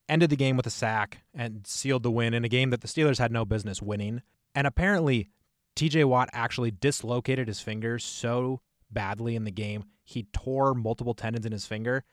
[0.09, 2.89] ended the game with a sack, and sealed the win in a game that the
[2.89, 4.23] Steelers had no business winning.
[4.55, 5.29] And apparently,
[5.77, 9.85] TJ Watt actually dislocated his finger so badly in the game.
[10.05, 12.05] He tore multiple tendons in his finger.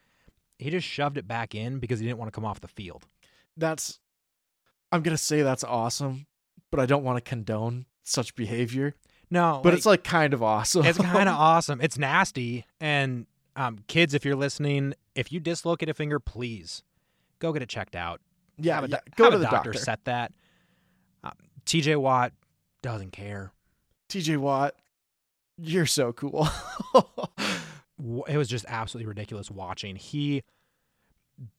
[0.58, 3.06] He just shoved it back in because he didn't want to come off the field.
[3.56, 3.98] That's
[4.92, 6.26] I'm gonna say that's awesome,
[6.70, 8.94] but I don't want to condone such behavior.
[9.30, 10.84] No, But it's like kind of awesome.
[10.86, 11.80] it's kind of awesome.
[11.80, 12.64] It's nasty.
[12.80, 16.82] And um, kids, if you're listening, if you dislocate a finger, please
[17.40, 18.20] go get it checked out.
[18.56, 18.76] yeah.
[18.76, 19.78] have a, yeah, do- Go have to a the doctor, doctor.
[19.84, 20.32] set that.
[21.24, 21.32] Um,
[21.64, 22.32] TJ Watt
[22.82, 23.52] doesn't care.
[24.08, 24.74] TJ Watt,
[25.58, 26.46] you're so cool.
[28.28, 29.96] it was just absolutely ridiculous watching.
[29.96, 30.42] He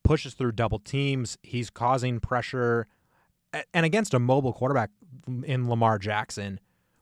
[0.03, 1.37] pushes through double teams.
[1.43, 2.87] He's causing pressure,
[3.73, 4.89] and against a mobile quarterback
[5.43, 6.59] in Lamar Jackson,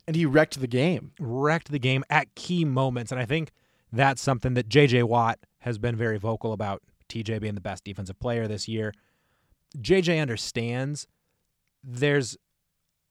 [0.08, 1.12] and he wrecked the game.
[1.20, 3.12] wrecked the game at key moments.
[3.12, 3.52] And I think
[3.91, 5.04] that's something that J.J.
[5.04, 6.82] Watt has been very vocal about.
[7.10, 8.94] TJ being the best defensive player this year.
[9.78, 11.08] JJ understands
[11.84, 12.38] there's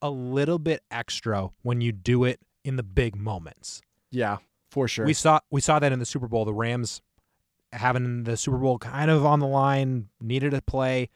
[0.02, 3.80] a little bit extra when you do it in the big moments.
[4.10, 4.38] Yeah,
[4.70, 5.06] for sure.
[5.06, 6.44] We saw we saw that in the Super Bowl.
[6.44, 7.00] The Rams
[7.72, 11.08] having the Super Bowl kind of on the line, needed a play,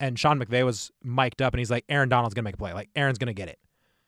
[0.00, 2.72] and Sean McVay was mic'd up, and he's like, "Aaron Donald's gonna make a play.
[2.72, 3.58] Like Aaron's gonna get it."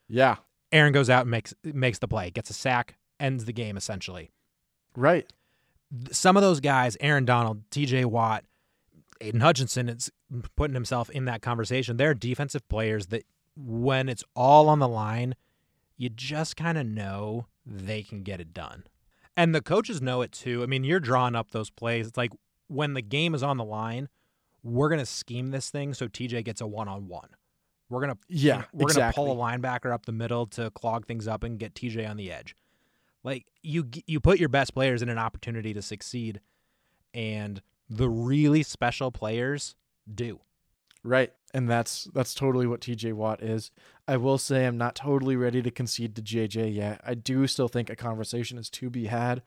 [0.09, 0.37] yeah,
[0.77, 4.31] Aaron goes out and makes makes the play, gets a sack, ends the game essentially.
[4.95, 5.27] right.
[6.11, 8.07] Some of those guys, Aaron Donald, T.J.
[8.07, 8.45] Watt,
[9.21, 10.11] Aidan Hutchinson, it's
[10.57, 11.97] putting himself in that conversation.
[11.97, 13.25] They're defensive players that,
[13.57, 15.35] when it's all on the line,
[15.97, 18.85] you just kind of know they can get it done.
[19.37, 20.63] And the coaches know it too.
[20.63, 22.09] I mean, you're drawing up those plays.
[22.09, 22.33] It's like
[22.67, 24.09] when the game is on the line,
[24.63, 27.29] we're going to scheme this thing so TJ gets a one on one.
[27.89, 29.23] We're going to Yeah, we're exactly.
[29.23, 32.17] to pull a linebacker up the middle to clog things up and get TJ on
[32.17, 32.57] the edge.
[33.23, 36.41] Like you you put your best players in an opportunity to succeed
[37.15, 39.75] and the really special players
[40.13, 40.41] do.
[41.03, 41.33] Right.
[41.55, 43.71] And that's that's totally what TJ Watt is.
[44.07, 47.01] I will say I'm not totally ready to concede to JJ yet.
[47.05, 49.43] I do still think a conversation is to be had,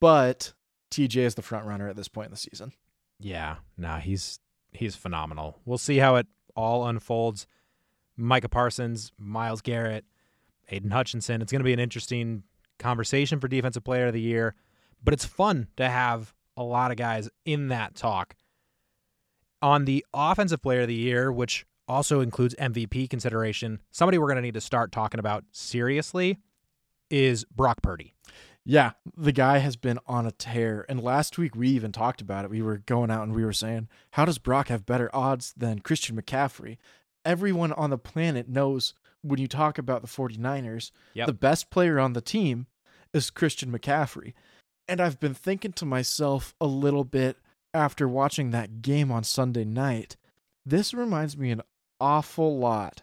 [0.00, 0.52] but
[0.90, 2.72] TJ is the front runner at this point in the season.
[3.18, 4.40] Yeah, nah, he's
[4.72, 5.58] he's phenomenal.
[5.64, 6.26] We'll see how it
[6.56, 7.46] all unfolds.
[8.16, 10.04] Micah Parsons, Myles Garrett,
[10.70, 11.42] Aidan Hutchinson.
[11.42, 12.42] It's going to be an interesting
[12.78, 14.54] conversation for defensive player of the year,
[15.02, 18.34] but it's fun to have a lot of guys in that talk.
[19.62, 24.36] On the offensive player of the year, which also includes MVP consideration, somebody we're going
[24.36, 26.38] to need to start talking about seriously
[27.10, 28.14] is Brock Purdy.
[28.68, 30.84] Yeah, the guy has been on a tear.
[30.88, 32.50] And last week we even talked about it.
[32.50, 35.78] We were going out and we were saying, how does Brock have better odds than
[35.78, 36.76] Christian McCaffrey?
[37.24, 41.26] Everyone on the planet knows when you talk about the 49ers, Yep.
[41.28, 42.66] the best player on the team
[43.14, 44.32] is Christian McCaffrey.
[44.88, 47.36] And I've been thinking to myself a little bit
[47.72, 50.16] after watching that game on Sunday night.
[50.64, 51.62] This reminds me an
[52.00, 53.02] awful lot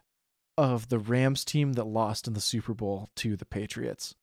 [0.58, 4.16] of the Rams team that lost in the Super Bowl to the Patriots.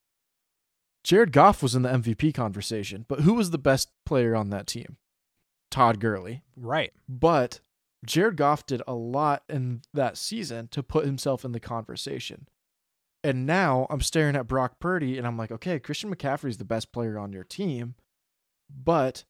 [1.03, 4.67] Jared Goff was in the MVP conversation, but who was the best player on that
[4.67, 4.97] team?
[5.71, 6.43] Todd Gurley.
[6.57, 6.93] Right.
[7.09, 7.61] But
[8.05, 12.49] Jared Goff did a lot in that season to put himself in the conversation.
[13.23, 16.93] And now I'm staring at Brock Purdy and I'm like, okay, Christian McCaffrey's the best
[16.93, 17.95] player on your team.
[18.71, 19.25] But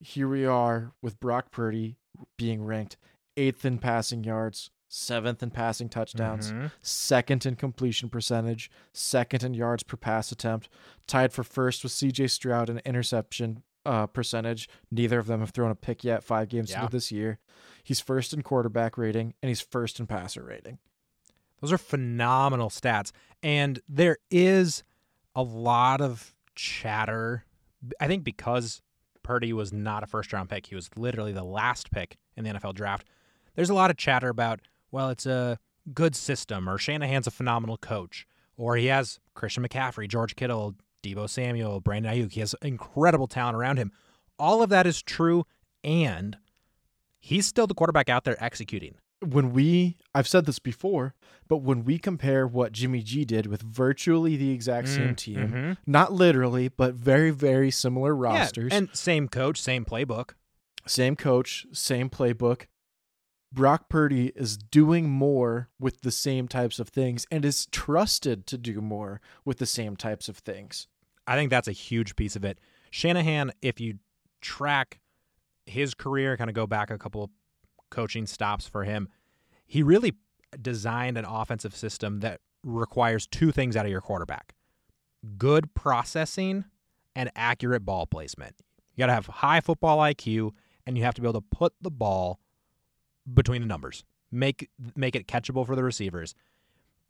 [0.00, 1.96] here we are with Brock Purdy
[2.36, 2.96] being ranked
[3.36, 6.70] eighth in passing yards, seventh in passing touchdowns, Mhm.
[6.82, 10.68] second in completion percentage, second in yards per pass attempt,
[11.06, 14.68] tied for first with CJ Stroud in interception uh, percentage.
[14.92, 16.82] Neither of them have thrown a pick yet, five games Yeah.
[16.82, 17.40] into this year.
[17.82, 20.78] He's first in quarterback rating and he's first in passer rating.
[21.60, 23.10] Those are phenomenal stats.
[23.42, 24.84] And there is
[25.34, 27.44] a lot of chatter.
[27.98, 28.82] I think because
[29.24, 32.50] Purdy was not a first round pick, he was literally the last pick in the
[32.50, 33.08] NFL draft.
[33.56, 34.60] There's a lot of chatter about,
[34.92, 35.58] well, it's a
[35.92, 38.26] good system, or Shanahan's a phenomenal coach,
[38.56, 42.32] or he has Christian McCaffrey, George Kittle, Deebo Samuel, Brandon Aiyuk.
[42.32, 43.90] He has incredible talent around him.
[44.38, 45.44] All of that is true,
[45.82, 46.36] and
[47.18, 48.94] he's still the quarterback out there executing.
[49.24, 51.14] When we, I've said this before,
[51.48, 55.36] but when we compare what Jimmy G did with virtually the exact same Mm, team,
[55.48, 55.76] mhm.
[55.86, 60.30] not literally, but very, very similar rosters, Yeah, and same coach, same playbook.
[60.86, 62.62] same coach, same playbook.
[63.52, 68.56] Brock Purdy is doing more with the same types of things and is trusted to
[68.56, 70.88] do more with the same types of things.
[71.26, 72.58] I think that's a huge piece of it.
[72.90, 73.98] Shanahan, if you
[74.40, 75.00] track
[75.66, 77.30] his career, kind of go back a couple
[77.90, 79.08] coaching stops for him,
[79.66, 80.14] he really
[80.60, 84.54] designed an offensive system that requires two things out of your quarterback
[85.38, 86.64] good processing
[87.14, 88.56] and accurate ball placement.
[88.94, 90.50] You got to have high football IQ
[90.84, 92.40] and you have to be able to put the ball
[93.32, 94.04] between the numbers.
[94.30, 96.34] Make make it catchable for the receivers.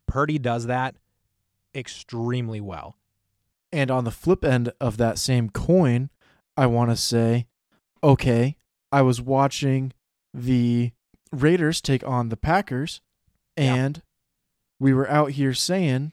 [0.07, 0.95] Purdy does that
[1.73, 2.97] extremely well.
[3.71, 6.09] And on the flip end of that same coin,
[6.55, 7.47] I want to say,
[8.03, 8.55] okay,
[8.91, 9.93] I was watching
[10.33, 10.91] the
[11.31, 13.01] Raiders take on the Packers,
[13.57, 13.73] Yeah.
[13.75, 14.01] and
[14.79, 16.11] we were out here saying,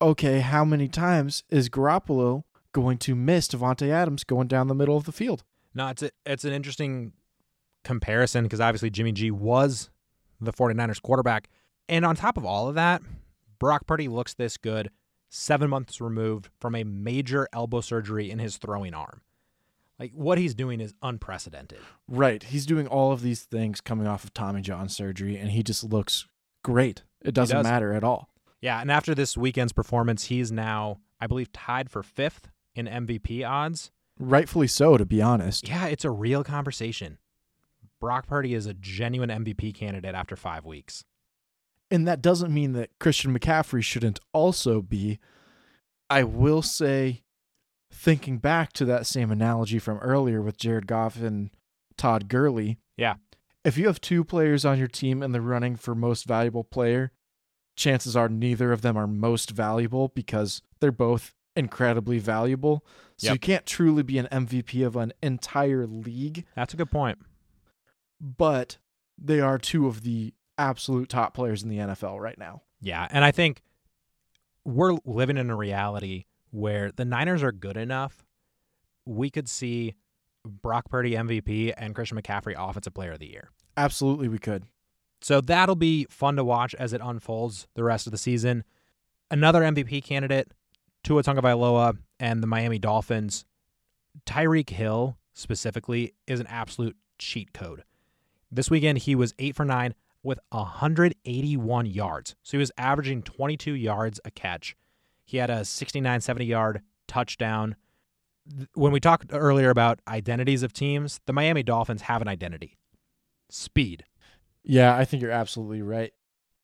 [0.00, 4.96] okay, how many times is Garoppolo going to miss Davante Adams going down the middle
[4.96, 5.42] of the field?
[5.74, 7.12] No, it's a, it's an interesting
[7.84, 9.90] comparison because obviously Jimmy G was
[10.40, 11.48] the 49ers quarterback.
[11.88, 13.02] And on top of all of that,
[13.58, 14.90] Brock Purdy looks this good,
[15.28, 19.22] seven months removed from a major elbow surgery in his throwing arm.
[19.98, 21.78] Like what he's doing is unprecedented.
[22.08, 22.42] Right.
[22.42, 25.84] He's doing all of these things coming off of Tommy John surgery, and he just
[25.84, 26.26] looks
[26.64, 27.04] great.
[27.20, 27.64] It doesn't does.
[27.64, 28.28] matter at all.
[28.60, 33.48] Yeah, and after this weekend's performance, he's now, I believe, tied for fifth in MVP
[33.48, 33.90] odds.
[34.18, 35.68] Rightfully so, to be honest.
[35.68, 37.18] Yeah, it's a real conversation.
[38.02, 41.04] Brock Purdy is a genuine MVP candidate after five weeks.
[41.88, 45.20] And that doesn't mean that Christian McCaffrey shouldn't also be.
[46.10, 47.22] I will say,
[47.92, 51.50] thinking back to that same analogy from earlier with Jared Goff and
[51.96, 52.78] Todd Gurley.
[52.96, 53.14] Yeah.
[53.64, 57.12] If you have two players on your team in the running for most valuable player,
[57.76, 62.84] chances are neither of them are most valuable because they're both incredibly valuable.
[63.16, 63.34] So Yep.
[63.34, 67.18] you can't truly be an MVP of an entire league, That's a good point.
[68.22, 68.78] But
[69.18, 72.62] they are two of the absolute top players in the NFL right now.
[72.80, 73.60] Yeah, and I think
[74.64, 78.24] we're living in a reality where the Niners are good enough.
[79.04, 79.96] We could see
[80.44, 83.50] Brock Purdy MVP and Christian McCaffrey Offensive Player of the Year.
[83.76, 84.64] Absolutely, we could.
[85.20, 88.64] So that'll be fun to watch as it unfolds the rest of the season.
[89.30, 90.52] Another MVP candidate,
[91.04, 93.44] Tua Tagovailoa and the Miami Dolphins.
[94.26, 97.84] Tyreek Hill specifically is an absolute cheat code.
[98.54, 102.36] This weekend he was 8 for 9 with 181 yards.
[102.42, 104.76] So he was averaging 22 yards a catch.
[105.24, 107.76] He had a 69 70 yard touchdown.
[108.74, 112.76] When we talked earlier about identities of teams, the Miami Dolphins have an identity.
[113.50, 114.04] Speed.
[114.62, 116.12] Yeah, I think you're absolutely right.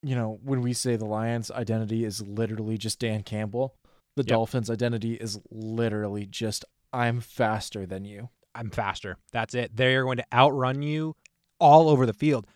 [0.02, 3.74] You know, when we say the Lions' identity is literally just Dan Campbell,
[4.14, 4.26] the Yep.
[4.28, 8.28] Dolphins' identity is literally just I'm faster than you.
[8.54, 9.16] I'm faster.
[9.32, 9.76] That's it.
[9.76, 11.16] They're going to outrun you
[11.58, 12.46] all over the field.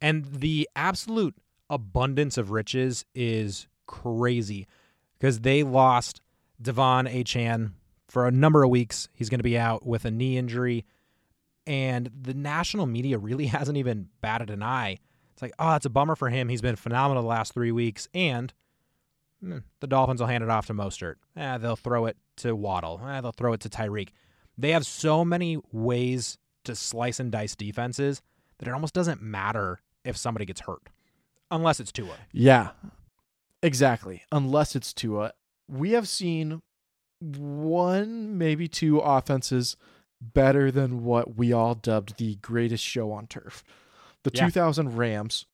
[0.00, 1.34] And the absolute
[1.70, 4.66] abundance of riches is crazy
[5.18, 6.20] because they lost
[6.62, 7.72] De'Von Achane
[8.08, 9.08] for a number of weeks.
[9.12, 10.84] He's going to be out with a knee injury.
[11.66, 14.98] And the national media really hasn't even batted an eye.
[15.32, 16.48] It's like, oh, it's a bummer for him.
[16.48, 18.08] He's been phenomenal the last three weeks.
[18.12, 18.52] And
[19.40, 21.14] hmm, the Dolphins will hand it off to Mostert.
[21.36, 23.00] Eh, they'll throw it to Waddle.
[23.06, 24.08] Eh, they'll throw it to Tyreek.
[24.56, 28.20] They have so many ways to slice and dice defenses
[28.58, 30.88] that it almost doesn't matter if somebody gets hurt,
[31.50, 32.16] unless it's Tua.
[32.32, 32.70] Yeah,
[33.62, 34.22] exactly.
[34.32, 35.32] Unless it's Tua.
[35.68, 36.62] We have seen
[37.20, 39.76] one, maybe two offenses
[40.20, 43.62] better than what we all dubbed the greatest show on turf.
[44.24, 44.46] The Yeah.
[44.46, 45.46] 2000 Rams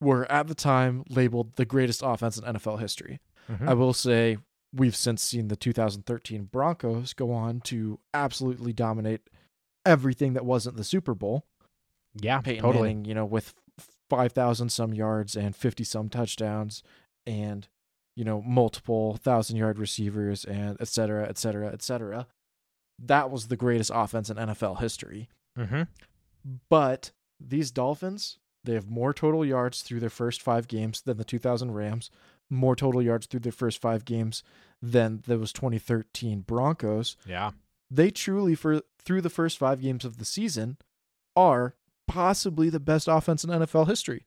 [0.00, 3.20] were at the time labeled the greatest offense in NFL history.
[3.50, 3.68] Mm-hmm.
[3.68, 4.38] I will say
[4.72, 9.22] we've since seen the 2013 Broncos go on to absolutely dominate
[9.84, 11.44] everything that wasn't the Super Bowl.
[12.20, 12.88] Yeah, Peyton totally.
[12.88, 13.54] Manning, you know, with
[14.10, 16.82] 5,000 some yards and 50 some touchdowns
[17.26, 17.68] and,
[18.16, 22.26] you know, multiple thousand yard receivers and et cetera, et cetera, et cetera.
[22.98, 25.28] That was the greatest offense in NFL history.
[25.56, 25.82] Mm-hmm.
[26.68, 31.24] But these Dolphins, they have more total yards through their first five games than the
[31.24, 32.10] 2000 Rams,
[32.50, 34.42] more total yards through their first five games
[34.80, 37.16] than those 2013 Broncos.
[37.26, 37.52] Yeah.
[37.90, 40.76] They truly, for through the first five games of the season,
[41.36, 41.74] are
[42.08, 44.26] possibly the best offense in NFL history.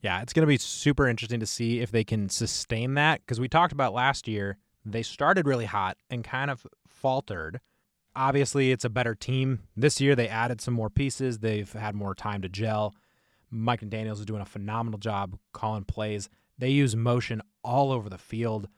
[0.00, 3.38] Yeah, it's going to be super interesting to see if they can sustain that because
[3.38, 4.56] we talked about last year.
[4.84, 7.60] They started really hot and kind of faltered.
[8.16, 9.60] Obviously, it's a better team.
[9.76, 11.38] This year, they added some more pieces.
[11.38, 12.94] They've had more time to gel.
[13.50, 16.28] Mike McDaniels is doing a phenomenal job calling plays.
[16.58, 18.68] They use motion all over the field,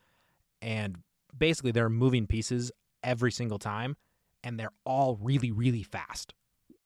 [0.61, 0.99] and
[1.37, 2.73] basically, they're moving pieces
[3.03, 3.97] every single time,
[4.43, 6.35] and they're all really, really fast.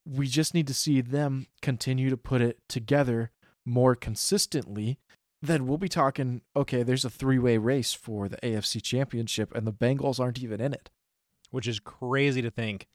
[0.07, 3.31] We just need to see them continue to put it together
[3.65, 4.99] more consistently.
[5.43, 9.67] Then we'll be talking, okay, there's a three way race for the AFC championship, and
[9.67, 10.91] the Bengals aren't even in it.
[11.51, 12.87] which is crazy to think.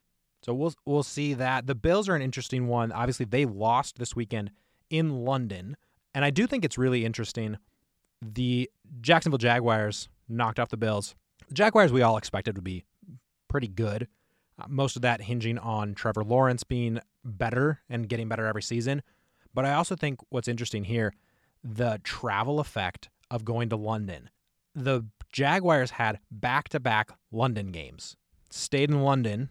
[0.44, 1.66] So we'll we'll see that.
[1.66, 2.92] The Bills are an interesting one.
[2.92, 4.50] Obviously, they lost this weekend
[4.90, 5.76] in London,
[6.14, 7.58] and I do think it's really interesting.
[8.22, 11.14] The Jacksonville Jaguars knocked off the Bills.
[11.48, 12.84] The Jaguars we all expected would be
[13.48, 14.08] pretty good.
[14.68, 19.02] Most of that hinging on Trevor Lawrence being better and getting better every season.
[19.52, 21.12] But I also think what's interesting here,
[21.64, 24.30] the travel effect of going to London.
[24.74, 28.16] the Jaguars had back to back London games,
[28.50, 29.48] stayed in London,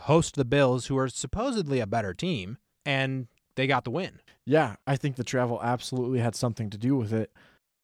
[0.00, 4.20] host the Bills, who are supposedly a better team, and they got the win.
[4.44, 7.32] Yeah, I think the travel absolutely had something to do with it.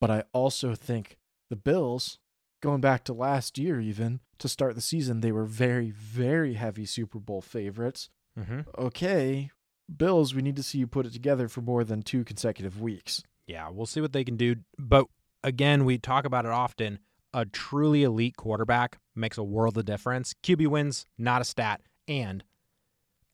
[0.00, 1.18] But I also think
[1.50, 2.18] the Bills,
[2.60, 6.86] going back to last year, even to start the season, they were very, very heavy
[6.86, 8.10] Super Bowl favorites.
[8.38, 8.60] Mm-hmm.
[8.78, 9.50] Okay,
[9.94, 13.22] Bills, we need to see you put it together for more than two consecutive weeks.
[13.46, 14.56] Yeah, we'll see what they can do.
[14.78, 15.06] But
[15.42, 17.00] again, we talk about it often.
[17.32, 20.34] A truly elite quarterback makes a world of difference.
[20.42, 21.80] QB wins, not a stat.
[22.08, 22.44] And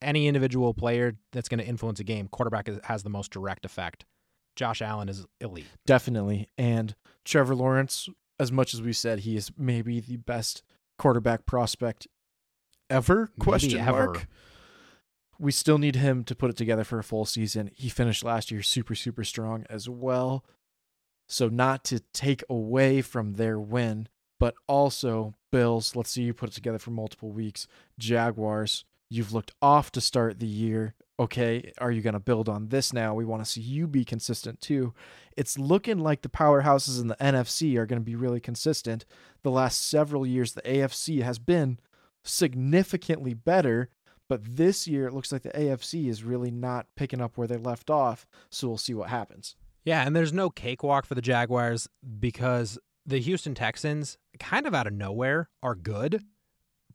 [0.03, 4.05] any individual player that's going to influence a game, quarterback has the most direct effect.
[4.55, 5.66] Josh Allen is elite.
[5.87, 6.49] Definitely.
[6.57, 8.09] And Trevor Lawrence,
[8.39, 10.62] as much as we said he is maybe the best
[10.99, 12.07] quarterback prospect
[12.91, 13.91] ever, Maybe question ever.
[14.07, 14.26] mark.
[15.39, 17.70] We still need him to put it together for a full season.
[17.74, 20.45] He finished last year super, super strong as well.
[21.28, 24.09] So, not to take away from their win,
[24.39, 27.66] but also Bills, let's see you put it together for multiple weeks.
[27.99, 30.94] Jaguars, you've looked off to start the year.
[31.18, 33.14] Okay, are you going to build on this now?
[33.14, 34.92] We want to see you be consistent too.
[35.36, 39.07] It's looking like the powerhouses in the NFC are going to be really consistent.
[39.42, 41.78] The last several years, the AFC has been
[42.22, 43.88] significantly better,
[44.28, 47.57] but this year it looks like the AFC is really not picking up where they
[47.57, 48.26] left off.
[48.50, 49.57] So we'll see what happens.
[49.84, 51.88] Yeah, and there's no cakewalk for the Jaguars
[52.18, 56.24] because the Houston Texans, kind of out of nowhere, are good.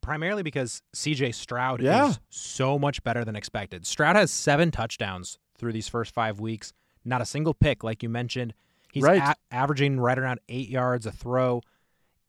[0.02, 2.10] Primarily because CJ Stroud Yeah.
[2.10, 3.86] is so much better than expected.
[3.86, 6.72] Stroud has seven touchdowns through these first five weeks,
[7.04, 8.52] not a single pick, like you mentioned.
[8.92, 9.22] He's Right.
[9.22, 11.62] a- averaging right around eight yards a throw,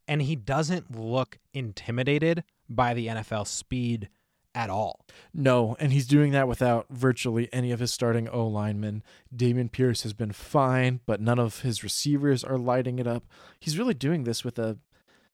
[0.08, 4.08] and he doesn't look intimidated by the NFL speed
[4.54, 5.04] at all.
[5.34, 9.02] No, and he's doing that without virtually any of his starting O linemen.
[9.34, 13.24] Dameon Pierce has been fine, but none of his receivers are lighting it up.
[13.58, 14.78] He's really doing this with a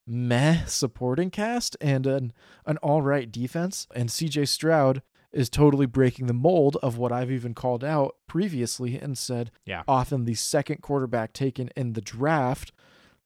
[0.06, 2.32] meh supporting cast and an
[2.66, 3.86] an all right defense.
[3.94, 8.98] And CJ Stroud is totally breaking the mold of what I've even called out previously
[8.98, 9.84] and said Yeah.
[9.86, 12.72] often the second quarterback taken in the draft,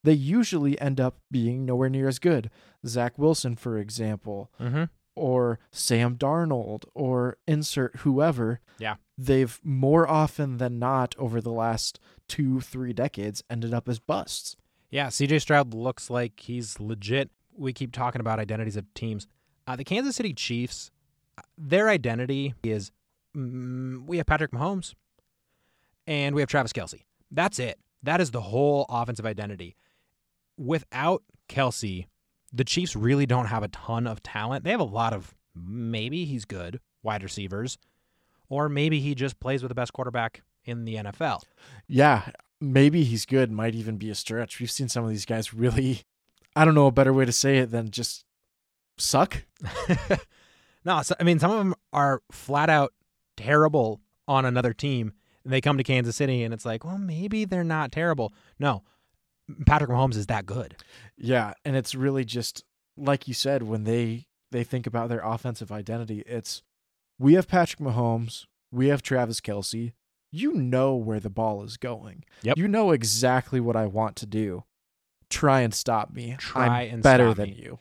[0.02, 2.50] they usually end up being nowhere near as good.
[2.86, 4.84] Zach Wilson, for example, Mm-hmm.
[5.16, 8.60] or Sam Darnold or insert whoever.
[8.78, 8.96] Yeah.
[9.16, 14.56] They've more often than not over the last two, three decades ended up as busts.
[14.94, 17.28] Yeah, CJ Stroud looks like he's legit.
[17.56, 19.26] We keep talking about identities of teams.
[19.66, 20.92] Uh, the Kansas City Chiefs,
[21.36, 22.92] uh, their identity is
[23.36, 24.94] mm, we have Patrick Mahomes
[26.06, 27.02] and we have Travis Kelce.
[27.32, 27.80] That's it.
[28.04, 29.74] That is the whole offensive identity.
[30.56, 32.06] Without Kelce,
[32.52, 34.62] the Chiefs really don't have a ton of talent.
[34.62, 37.78] They have a lot of maybe he's good wide receivers,
[38.48, 41.42] or maybe he just plays with the best quarterback in the NFL.
[41.88, 42.28] Yeah,
[42.72, 44.60] maybe he's good, might even be a stretch.
[44.60, 46.02] We've seen some of these guys really,
[46.56, 48.24] I don't know a better way to say it than just
[48.98, 49.44] suck.
[50.84, 52.92] no, so, I mean some of them are flat out
[53.36, 55.12] terrible on another team.
[55.44, 58.32] And they come to Kansas City and it's like, well, maybe they're not terrible.
[58.58, 58.82] No,
[59.66, 60.76] Patrick Mahomes is that good.
[61.18, 62.64] Yeah, and it's really just
[62.96, 66.62] like you said when they they think about their offensive identity, it's
[67.18, 69.92] we have Patrick Mahomes, we have Travis Kelce.
[70.36, 72.24] You know where the ball is going.
[72.42, 72.58] Yep.
[72.58, 74.64] You know exactly what I want to do.
[75.30, 76.34] Try and stop me.
[76.40, 77.60] Try I'm and better stop than me.
[77.62, 77.78] you.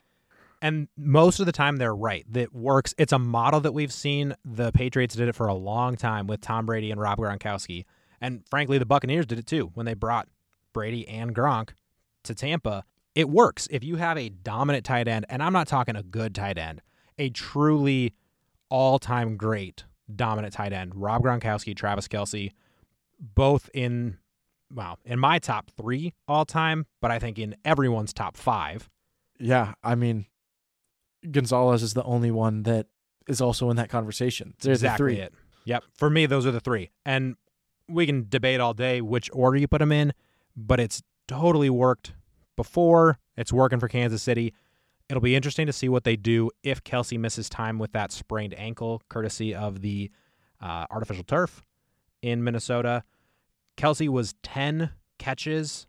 [0.62, 2.26] And most of the time they're right.
[2.32, 2.94] That works.
[3.00, 4.36] It's a model that we've seen.
[4.46, 7.86] The Patriots did it for a long time with Tom Brady and Rob Gronkowski.
[8.22, 10.28] And frankly, the Buccaneers did it too when they brought
[10.74, 11.72] Brady and Gronk
[12.24, 12.86] to Tampa.
[13.16, 13.68] It works.
[13.72, 16.84] If you have a dominant tight end, and I'm not talking a good tight end,
[17.18, 18.14] a truly
[18.70, 22.52] all time great dominant tight end, Rob Gronkowski, Travis Kelce,
[23.20, 24.18] both in,
[24.74, 28.90] well, in my top three all time, but I think in everyone's top five.
[29.40, 30.26] Yeah, I mean
[31.30, 32.88] Gonzalez is the only one that
[33.28, 34.54] is also in that conversation.
[34.62, 35.24] There's exactly the three.
[35.24, 35.34] it.
[35.66, 35.84] Yep.
[35.96, 36.92] For me, those are the three.
[37.06, 37.36] And
[37.88, 40.14] we can debate all day which order you put them in,
[40.56, 42.14] but it's totally worked
[42.56, 43.18] before.
[43.38, 44.54] It's working for Kansas City.
[45.10, 48.54] It'll be interesting to see what they do if Kelce misses time with that sprained
[48.58, 50.12] ankle, courtesy of the
[50.62, 51.64] uh, artificial turf
[52.22, 53.04] in Minnesota.
[53.78, 55.88] Kelce was 10 catches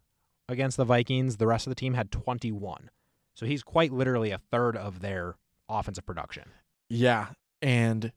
[0.48, 1.36] against the Vikings.
[1.36, 2.90] The rest of the team had 21.
[3.34, 5.36] So he's quite literally a third of their
[5.68, 6.50] offensive production.
[6.88, 7.28] Yeah,
[7.62, 8.12] and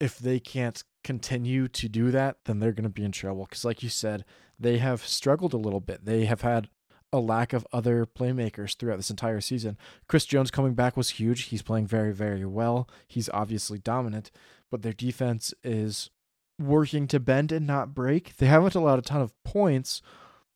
[0.00, 3.46] if they can't continue to do that, then they're going to be in trouble.
[3.48, 4.24] Because, like you said,
[4.58, 6.04] they have struggled a little bit.
[6.04, 6.68] They have had
[7.12, 9.78] a lack of other playmakers throughout this entire season.
[10.08, 11.44] Chris Jones coming back was huge.
[11.44, 12.88] He's playing very, very well.
[13.06, 14.30] He's obviously dominant,
[14.70, 16.10] but their defense is
[16.60, 18.36] working to bend and not break.
[18.36, 20.02] They haven't allowed a ton of points,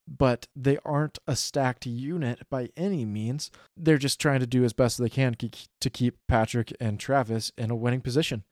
[0.07, 3.51] but they aren't a stacked unit by any means.
[3.77, 7.71] They're just trying to do as best they can to keep Patrick and Travis in
[7.71, 8.43] a winning position.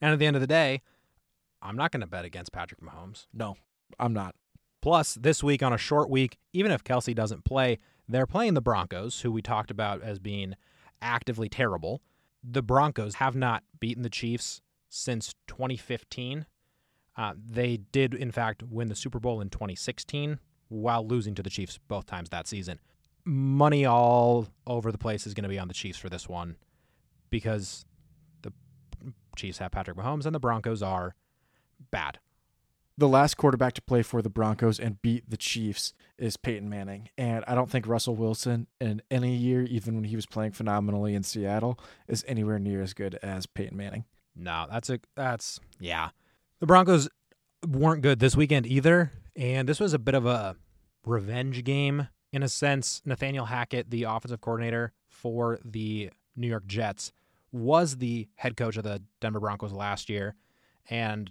[0.00, 0.82] And at the end of the day,
[1.60, 3.26] I'm not going to bet against Patrick Mahomes.
[3.32, 3.56] No,
[3.98, 4.36] I'm not.
[4.80, 8.60] Plus, this week on a short week, even if Kelce doesn't play, they're playing the
[8.60, 10.54] Broncos, who we talked about as being
[11.02, 12.00] actively terrible.
[12.42, 16.46] The Broncos have not beaten the Chiefs since 2015.
[17.16, 21.50] Uh, they did, in fact, win the Super Bowl in 2016 while losing to the
[21.50, 22.78] Chiefs both times that season.
[23.24, 26.56] Money all over the place is going to be on the Chiefs for this one
[27.30, 27.84] because
[28.42, 28.52] the
[29.36, 31.14] Chiefs have Patrick Mahomes and the Broncos are
[31.90, 32.20] bad.
[32.98, 37.10] The last quarterback to play for the Broncos and beat the Chiefs is Peyton Manning.
[37.16, 41.14] And I don't think Russell Wilson in any year, even when he was playing phenomenally
[41.14, 41.78] in Seattle,
[42.08, 44.04] is anywhere near as good as Peyton Manning.
[44.34, 46.08] No, that's a that's yeah.
[46.58, 47.08] The Broncos
[47.64, 50.56] weren't good this weekend either, and this was a bit of a
[51.06, 53.00] revenge game in a sense.
[53.04, 57.12] Nathaniel Hackett, the offensive coordinator for the New York Jets,
[57.52, 60.34] was the head coach of the Denver Broncos last year,
[60.90, 61.30] and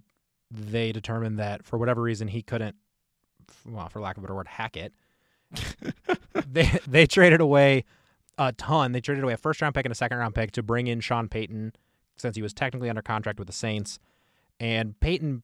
[0.50, 2.76] they determined that for whatever reason he couldn't,
[3.66, 4.94] well, for lack of a better word, hack it.
[6.52, 7.86] they they traded away
[8.38, 8.92] a ton.
[8.92, 11.00] They traded away a first round pick and a second round pick to bring in
[11.00, 11.74] Sean Payton,
[12.18, 14.00] since he was technically under contract with the Saints.
[14.60, 15.44] And Payton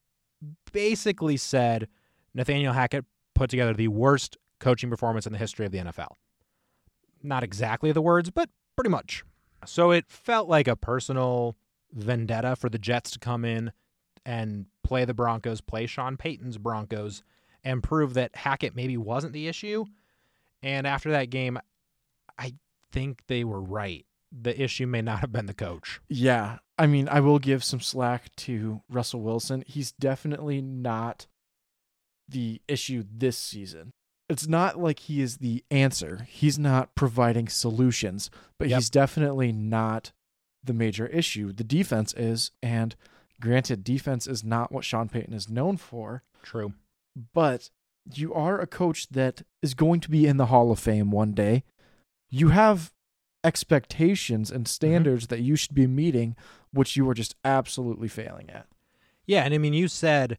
[0.72, 1.88] basically said
[2.34, 6.10] Nathaniel Hackett put together the worst coaching performance in the history of the NFL.
[7.22, 9.24] Not exactly the words, but pretty much.
[9.66, 11.56] So it felt like a personal
[11.94, 13.72] vendetta for the Jets to come in
[14.26, 17.24] and play the Broncos, play Sean Payton's Broncos,
[17.64, 19.86] and prove that Hackett maybe wasn't the issue.
[20.62, 21.58] And after that game,
[22.38, 22.54] I
[22.92, 24.06] think they were right.
[24.32, 26.00] The issue may not have been the coach.
[26.10, 26.58] Yeah.
[26.78, 29.64] I mean, I will give some slack to Russell Wilson.
[29.68, 31.28] He's definitely not
[32.28, 33.92] the issue this season.
[34.30, 36.26] It's not like he is the answer.
[36.30, 38.78] He's not providing solutions, but Yep.
[38.78, 40.12] he's definitely not
[40.64, 41.52] the major issue.
[41.52, 42.96] The defense is, and
[43.44, 46.74] granted, defense is not what Sean Payton is known for, True.
[47.34, 47.70] but
[48.14, 51.34] you are a coach that is going to be in the Hall of Fame one
[51.34, 51.64] day.
[52.30, 52.94] You have
[53.44, 54.70] expectations and mm-hmm.
[54.70, 56.38] standards that you should be meeting,
[56.72, 58.68] which you are just absolutely failing at.
[59.26, 60.38] Yeah, and I mean, you said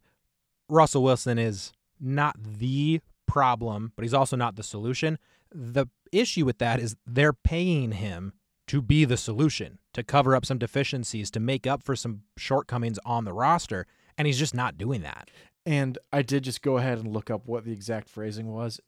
[0.67, 5.19] Russell Wilson is not the problem, but he's also not the solution.
[5.53, 8.33] The issue with that is they're paying him
[8.67, 12.99] to be the solution, to cover up some deficiencies, to make up for some shortcomings
[13.05, 13.85] on the roster,
[14.17, 15.29] and he's just not doing that.
[15.65, 18.79] And I did just go ahead and look up what the exact phrasing was.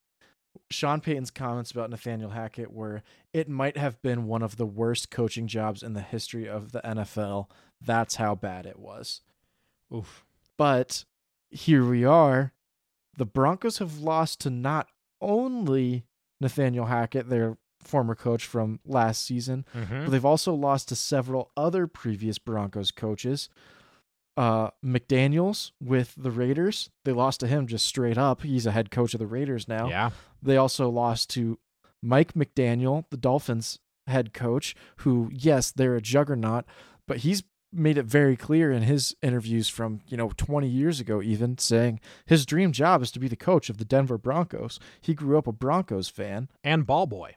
[0.71, 3.03] Sean Payton's comments about Nathaniel Hackett were
[3.34, 6.82] it might have been one of the worst coaching jobs in the history of the
[6.82, 7.47] NFL.
[7.80, 9.21] That's how bad it was.
[9.93, 10.25] Oof.
[10.57, 11.05] But
[11.49, 12.53] here we are.
[13.17, 14.88] The Broncos have lost to not
[15.21, 16.05] only
[16.39, 17.57] Nathaniel Hackett, their
[17.88, 20.04] former coach from last season, Mm-hmm.
[20.06, 23.50] but they've also lost to several other previous Broncos coaches.
[24.36, 28.44] Uh, McDaniels with the Raiders, they lost to him just straight up.
[28.44, 29.90] He's a head coach of the Raiders now.
[29.90, 30.12] Yeah.
[30.44, 31.58] They also lost to
[32.04, 36.66] Mike McDaniel, the Dolphins head coach, who, yes, they're a juggernaut,
[37.08, 37.42] but he's
[37.74, 42.00] made it very clear in his interviews from, you know, 20 years ago, even saying
[42.28, 44.80] his dream job is to be the coach of the Denver Broncos.
[45.02, 47.36] He grew up a Broncos fan And ball boy.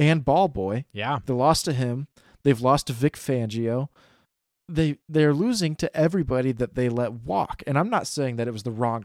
[0.00, 0.84] And ball boy.
[0.92, 1.18] Yeah.
[1.26, 2.08] They lost to him.
[2.42, 3.88] They've lost to Vic Fangio.
[4.68, 7.62] They they're losing to everybody that they let walk.
[7.66, 9.04] And I'm not saying that it was the wrong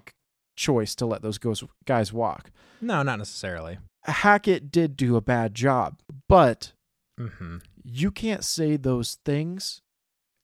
[0.56, 1.40] choice to let those
[1.86, 2.52] guys walk.
[2.82, 3.78] No, not necessarily.
[4.04, 6.72] Hackett did do a bad job, but
[7.20, 7.58] Mm-hmm.
[7.84, 9.82] you can't say those things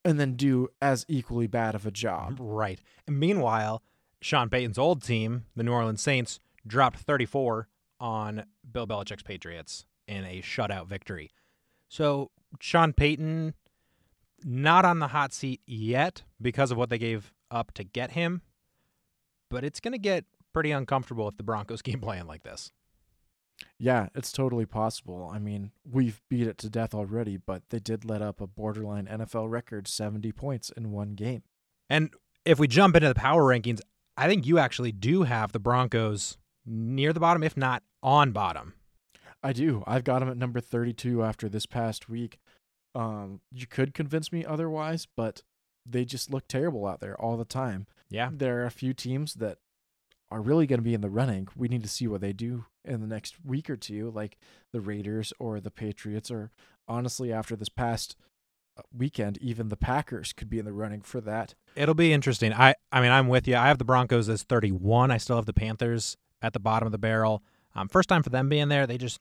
[0.05, 2.37] and then do as equally bad of a job.
[2.39, 2.79] Right.
[3.05, 3.83] And meanwhile,
[4.21, 7.67] Sean Payton's old team, the New Orleans Saints, dropped 34
[7.99, 11.31] on Bill Belichick's Patriots in a shutout victory.
[11.87, 13.53] So Sean Payton,
[14.43, 18.41] not on the hot seat yet because of what they gave up to get him,
[19.49, 22.71] but it's going to get pretty uncomfortable if the Broncos keep playing like this.
[23.77, 25.29] Yeah, it's totally possible.
[25.31, 29.05] I mean, we've beat it to death already, but they did let up a borderline
[29.05, 31.43] NFL record 70 points in one game.
[31.89, 32.11] And
[32.43, 33.79] if we jump into the power rankings,
[34.17, 38.73] I think you actually do have the Broncos near the bottom, if not on bottom.
[39.43, 39.83] I do.
[39.87, 42.39] I've got them at number 32 after this past week.
[42.93, 45.41] Um, you could convince me otherwise, but
[45.85, 47.87] they just look terrible out there all the time.
[48.09, 48.29] Yeah.
[48.31, 49.57] There are a few teams that
[50.29, 51.47] are really going to be in the running.
[51.55, 54.37] We need to see what they do in the next week or two, like
[54.71, 56.51] the Raiders or the Patriots, or
[56.87, 58.15] honestly, after this past
[58.77, 61.55] uh, weekend, even the Packers could be in the running for that.
[61.75, 62.53] It'll be interesting.
[62.53, 63.55] I I mean, I'm with you.
[63.55, 65.11] I have the Broncos as 31.
[65.11, 67.43] I still have the Panthers at the bottom of the barrel.
[67.75, 69.19] Um, first time for them being there, they just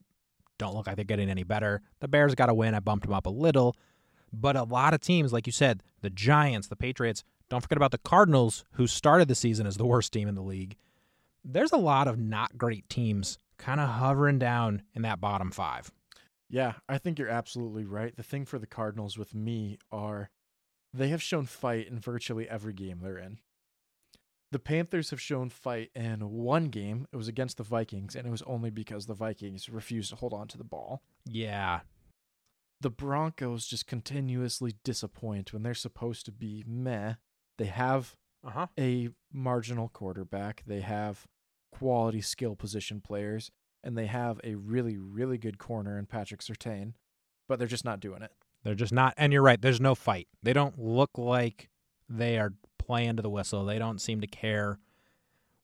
[0.61, 1.81] don't look like they're getting any better.
[2.01, 2.75] The Bears got a win.
[2.75, 3.77] I bumped them up a little.
[4.33, 7.91] But a lot of teams, like you said, the Giants, the Patriots, don't forget about
[7.91, 10.77] the Cardinals, who started the season as the worst team in the league.
[11.45, 15.91] There's a lot of not great teams kind of hovering down in that bottom five.
[16.49, 18.15] Yeah, I think you're absolutely right.
[18.15, 20.31] The thing for the Cardinals with me are
[20.93, 23.39] they have shown fight in virtually every game they're in.
[24.53, 27.07] The Panthers have shown fight in one game.
[27.13, 30.33] It was against the Vikings, and it was only because the Vikings refused to hold
[30.33, 31.03] on to the ball.
[31.25, 31.81] Yeah.
[32.81, 37.15] The Broncos just continuously disappoint when they're supposed to be meh.
[37.59, 38.67] They have Uh-huh.
[38.79, 41.27] a marginal quarterback, they have
[41.71, 43.51] quality skill position players,
[43.85, 46.95] and they have a really, really good corner in Patrick Surtain,
[47.49, 48.33] but they're just not doing it.
[48.65, 50.27] They're just not and you're right, there's no fight.
[50.43, 51.69] They don't look like
[52.09, 52.55] they are
[52.91, 53.65] playing to the whistle.
[53.65, 54.81] They don't seem to care.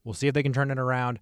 [0.05, 1.19] We'll see if they can turn it around.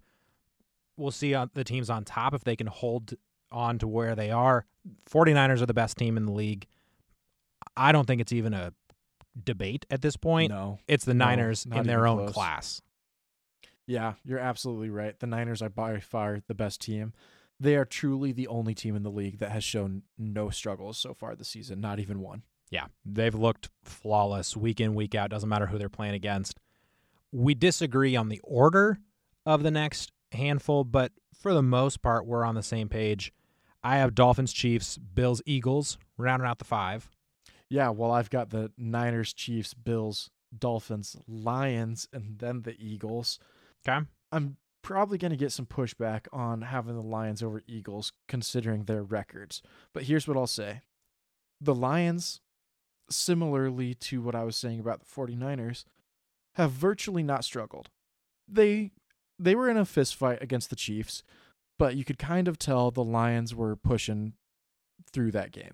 [0.97, 3.15] We'll see on the teams on top if they can hold
[3.51, 4.67] on to where they are.
[5.09, 6.67] 49ers are the best team in the league.
[7.75, 8.71] I don't think it's even a
[9.43, 10.51] debate at this point.
[10.51, 10.77] No.
[10.87, 12.33] It's the Niners in their own close.
[12.33, 12.81] class.
[13.87, 15.19] Yeah, you're absolutely right.
[15.19, 17.13] The Niners are by far the best team.
[17.59, 21.15] They are truly the only team in the league that has shown no struggles so
[21.15, 22.43] far this season, not even one.
[22.75, 25.29] Yeah, they've looked flawless week in, week out.
[25.29, 26.59] Doesn't matter who they're playing against.
[27.31, 28.99] We disagree on the order
[29.45, 33.31] of the next handful, but for the most part, we're on the same page.
[33.81, 37.09] I have Dolphins, Chiefs, Bills, Eagles, rounding out the five.
[37.69, 43.39] Yeah, well, I've got the Niners, Chiefs, Bills, Dolphins, Lions, and then the Eagles.
[43.87, 44.05] Okay.
[44.33, 49.01] I'm probably going to get some pushback on having the Lions over Eagles considering their
[49.01, 49.61] records.
[49.93, 50.81] But here's what I'll say
[51.61, 52.41] the Lions,
[53.09, 55.85] similarly to what I was saying about the 49ers,
[56.55, 57.89] have virtually not struggled.
[58.47, 58.91] They
[59.37, 61.23] they were in a fist fight against the Chiefs,
[61.77, 64.33] but you could kind of tell the Lions were pushing
[65.11, 65.73] through that game.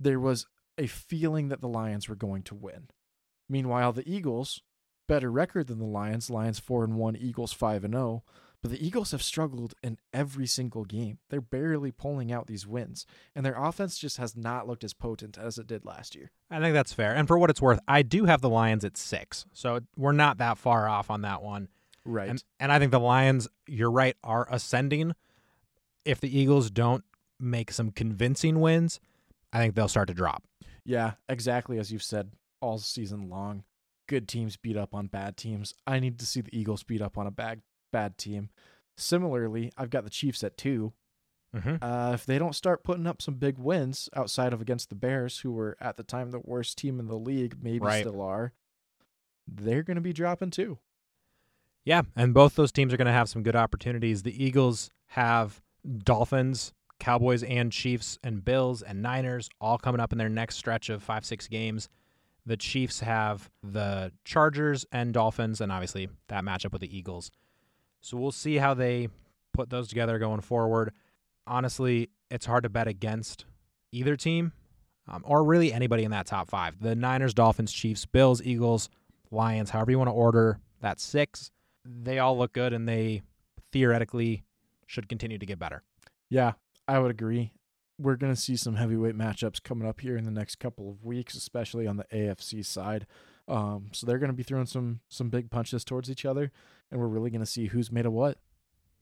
[0.00, 0.46] There was
[0.78, 2.88] a feeling that the Lions were going to win.
[3.48, 4.62] Meanwhile, the Eagles,
[5.06, 8.22] better record than the Lions, Lions 4 and 1, Eagles 5 and 0,
[8.60, 11.18] but the Eagles have struggled in every single game.
[11.30, 15.38] They're barely pulling out these wins, and their offense just has not looked as potent
[15.38, 16.30] as it did last year.
[16.50, 17.14] I think that's fair.
[17.14, 19.46] And for what it's worth, I do have the Lions at six.
[19.52, 21.68] So we're not that far off on that one.
[22.04, 22.28] Right.
[22.28, 25.14] And, and I think the Lions, you're right, are ascending.
[26.04, 27.04] If the Eagles don't
[27.38, 28.98] make some convincing wins,
[29.52, 30.42] I think they'll start to drop.
[30.84, 33.64] Yeah, exactly as you've said all season long.
[34.08, 35.74] Good teams beat up on bad teams.
[35.86, 37.60] I need to see the Eagles beat up on a bad
[37.92, 38.50] bad team.
[38.96, 40.92] Similarly, I've got the Chiefs at two.
[41.54, 41.76] Mm-hmm.
[41.82, 45.38] Uh, if they don't start putting up some big wins outside of against the Bears,
[45.40, 48.00] who were at the time the worst team in the league, maybe Right.
[48.00, 48.52] still are,
[49.46, 50.78] they're going to be dropping too.
[51.84, 54.22] Yeah, and both those teams are going to have some good opportunities.
[54.22, 55.62] The Eagles have
[56.04, 60.90] Dolphins, Cowboys, and Chiefs, and Bills and Niners all coming up in their next stretch
[60.90, 61.88] of five, six games.
[62.44, 67.30] The Chiefs have the Chargers and Dolphins, and obviously that matchup with the Eagles.
[68.00, 69.08] So we'll see how they
[69.52, 70.92] put those together going forward.
[71.46, 73.44] Honestly, it's hard to bet against
[73.92, 74.52] either team
[75.08, 76.80] um, or really anybody in that top five.
[76.80, 78.88] The Niners, Dolphins, Chiefs, Bills, Eagles,
[79.30, 81.50] Lions, however you want to order that six,
[81.84, 83.22] they all look good and they
[83.72, 84.44] theoretically
[84.86, 85.82] should continue to get better.
[86.30, 86.52] Yeah,
[86.86, 87.52] I would agree.
[87.98, 91.04] We're going to see some heavyweight matchups coming up here in the next couple of
[91.04, 93.06] weeks, especially on the AFC side.
[93.48, 96.52] Um, so they're going to be throwing some some big punches towards each other,
[96.90, 98.38] and we're really going to see who's made of what.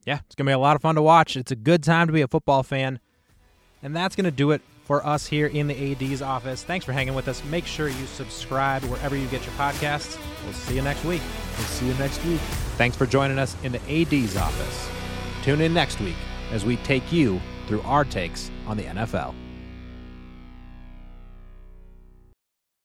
[0.07, 1.37] Yeah, it's going to be a lot of fun to watch.
[1.37, 3.01] It's a good time to be a football fan.
[3.83, 6.63] And that's going to do it for us here in the AD's office.
[6.63, 7.45] Thanks for hanging with us.
[7.45, 10.19] Make sure you subscribe wherever you get your podcasts.
[10.45, 11.23] We'll see you next week.
[11.59, 12.41] We'll see you next week.
[12.79, 14.89] Thanks for joining us in the AD's office.
[15.43, 16.17] Tune in next week
[16.53, 19.46] as we take you through our takes on the NFL.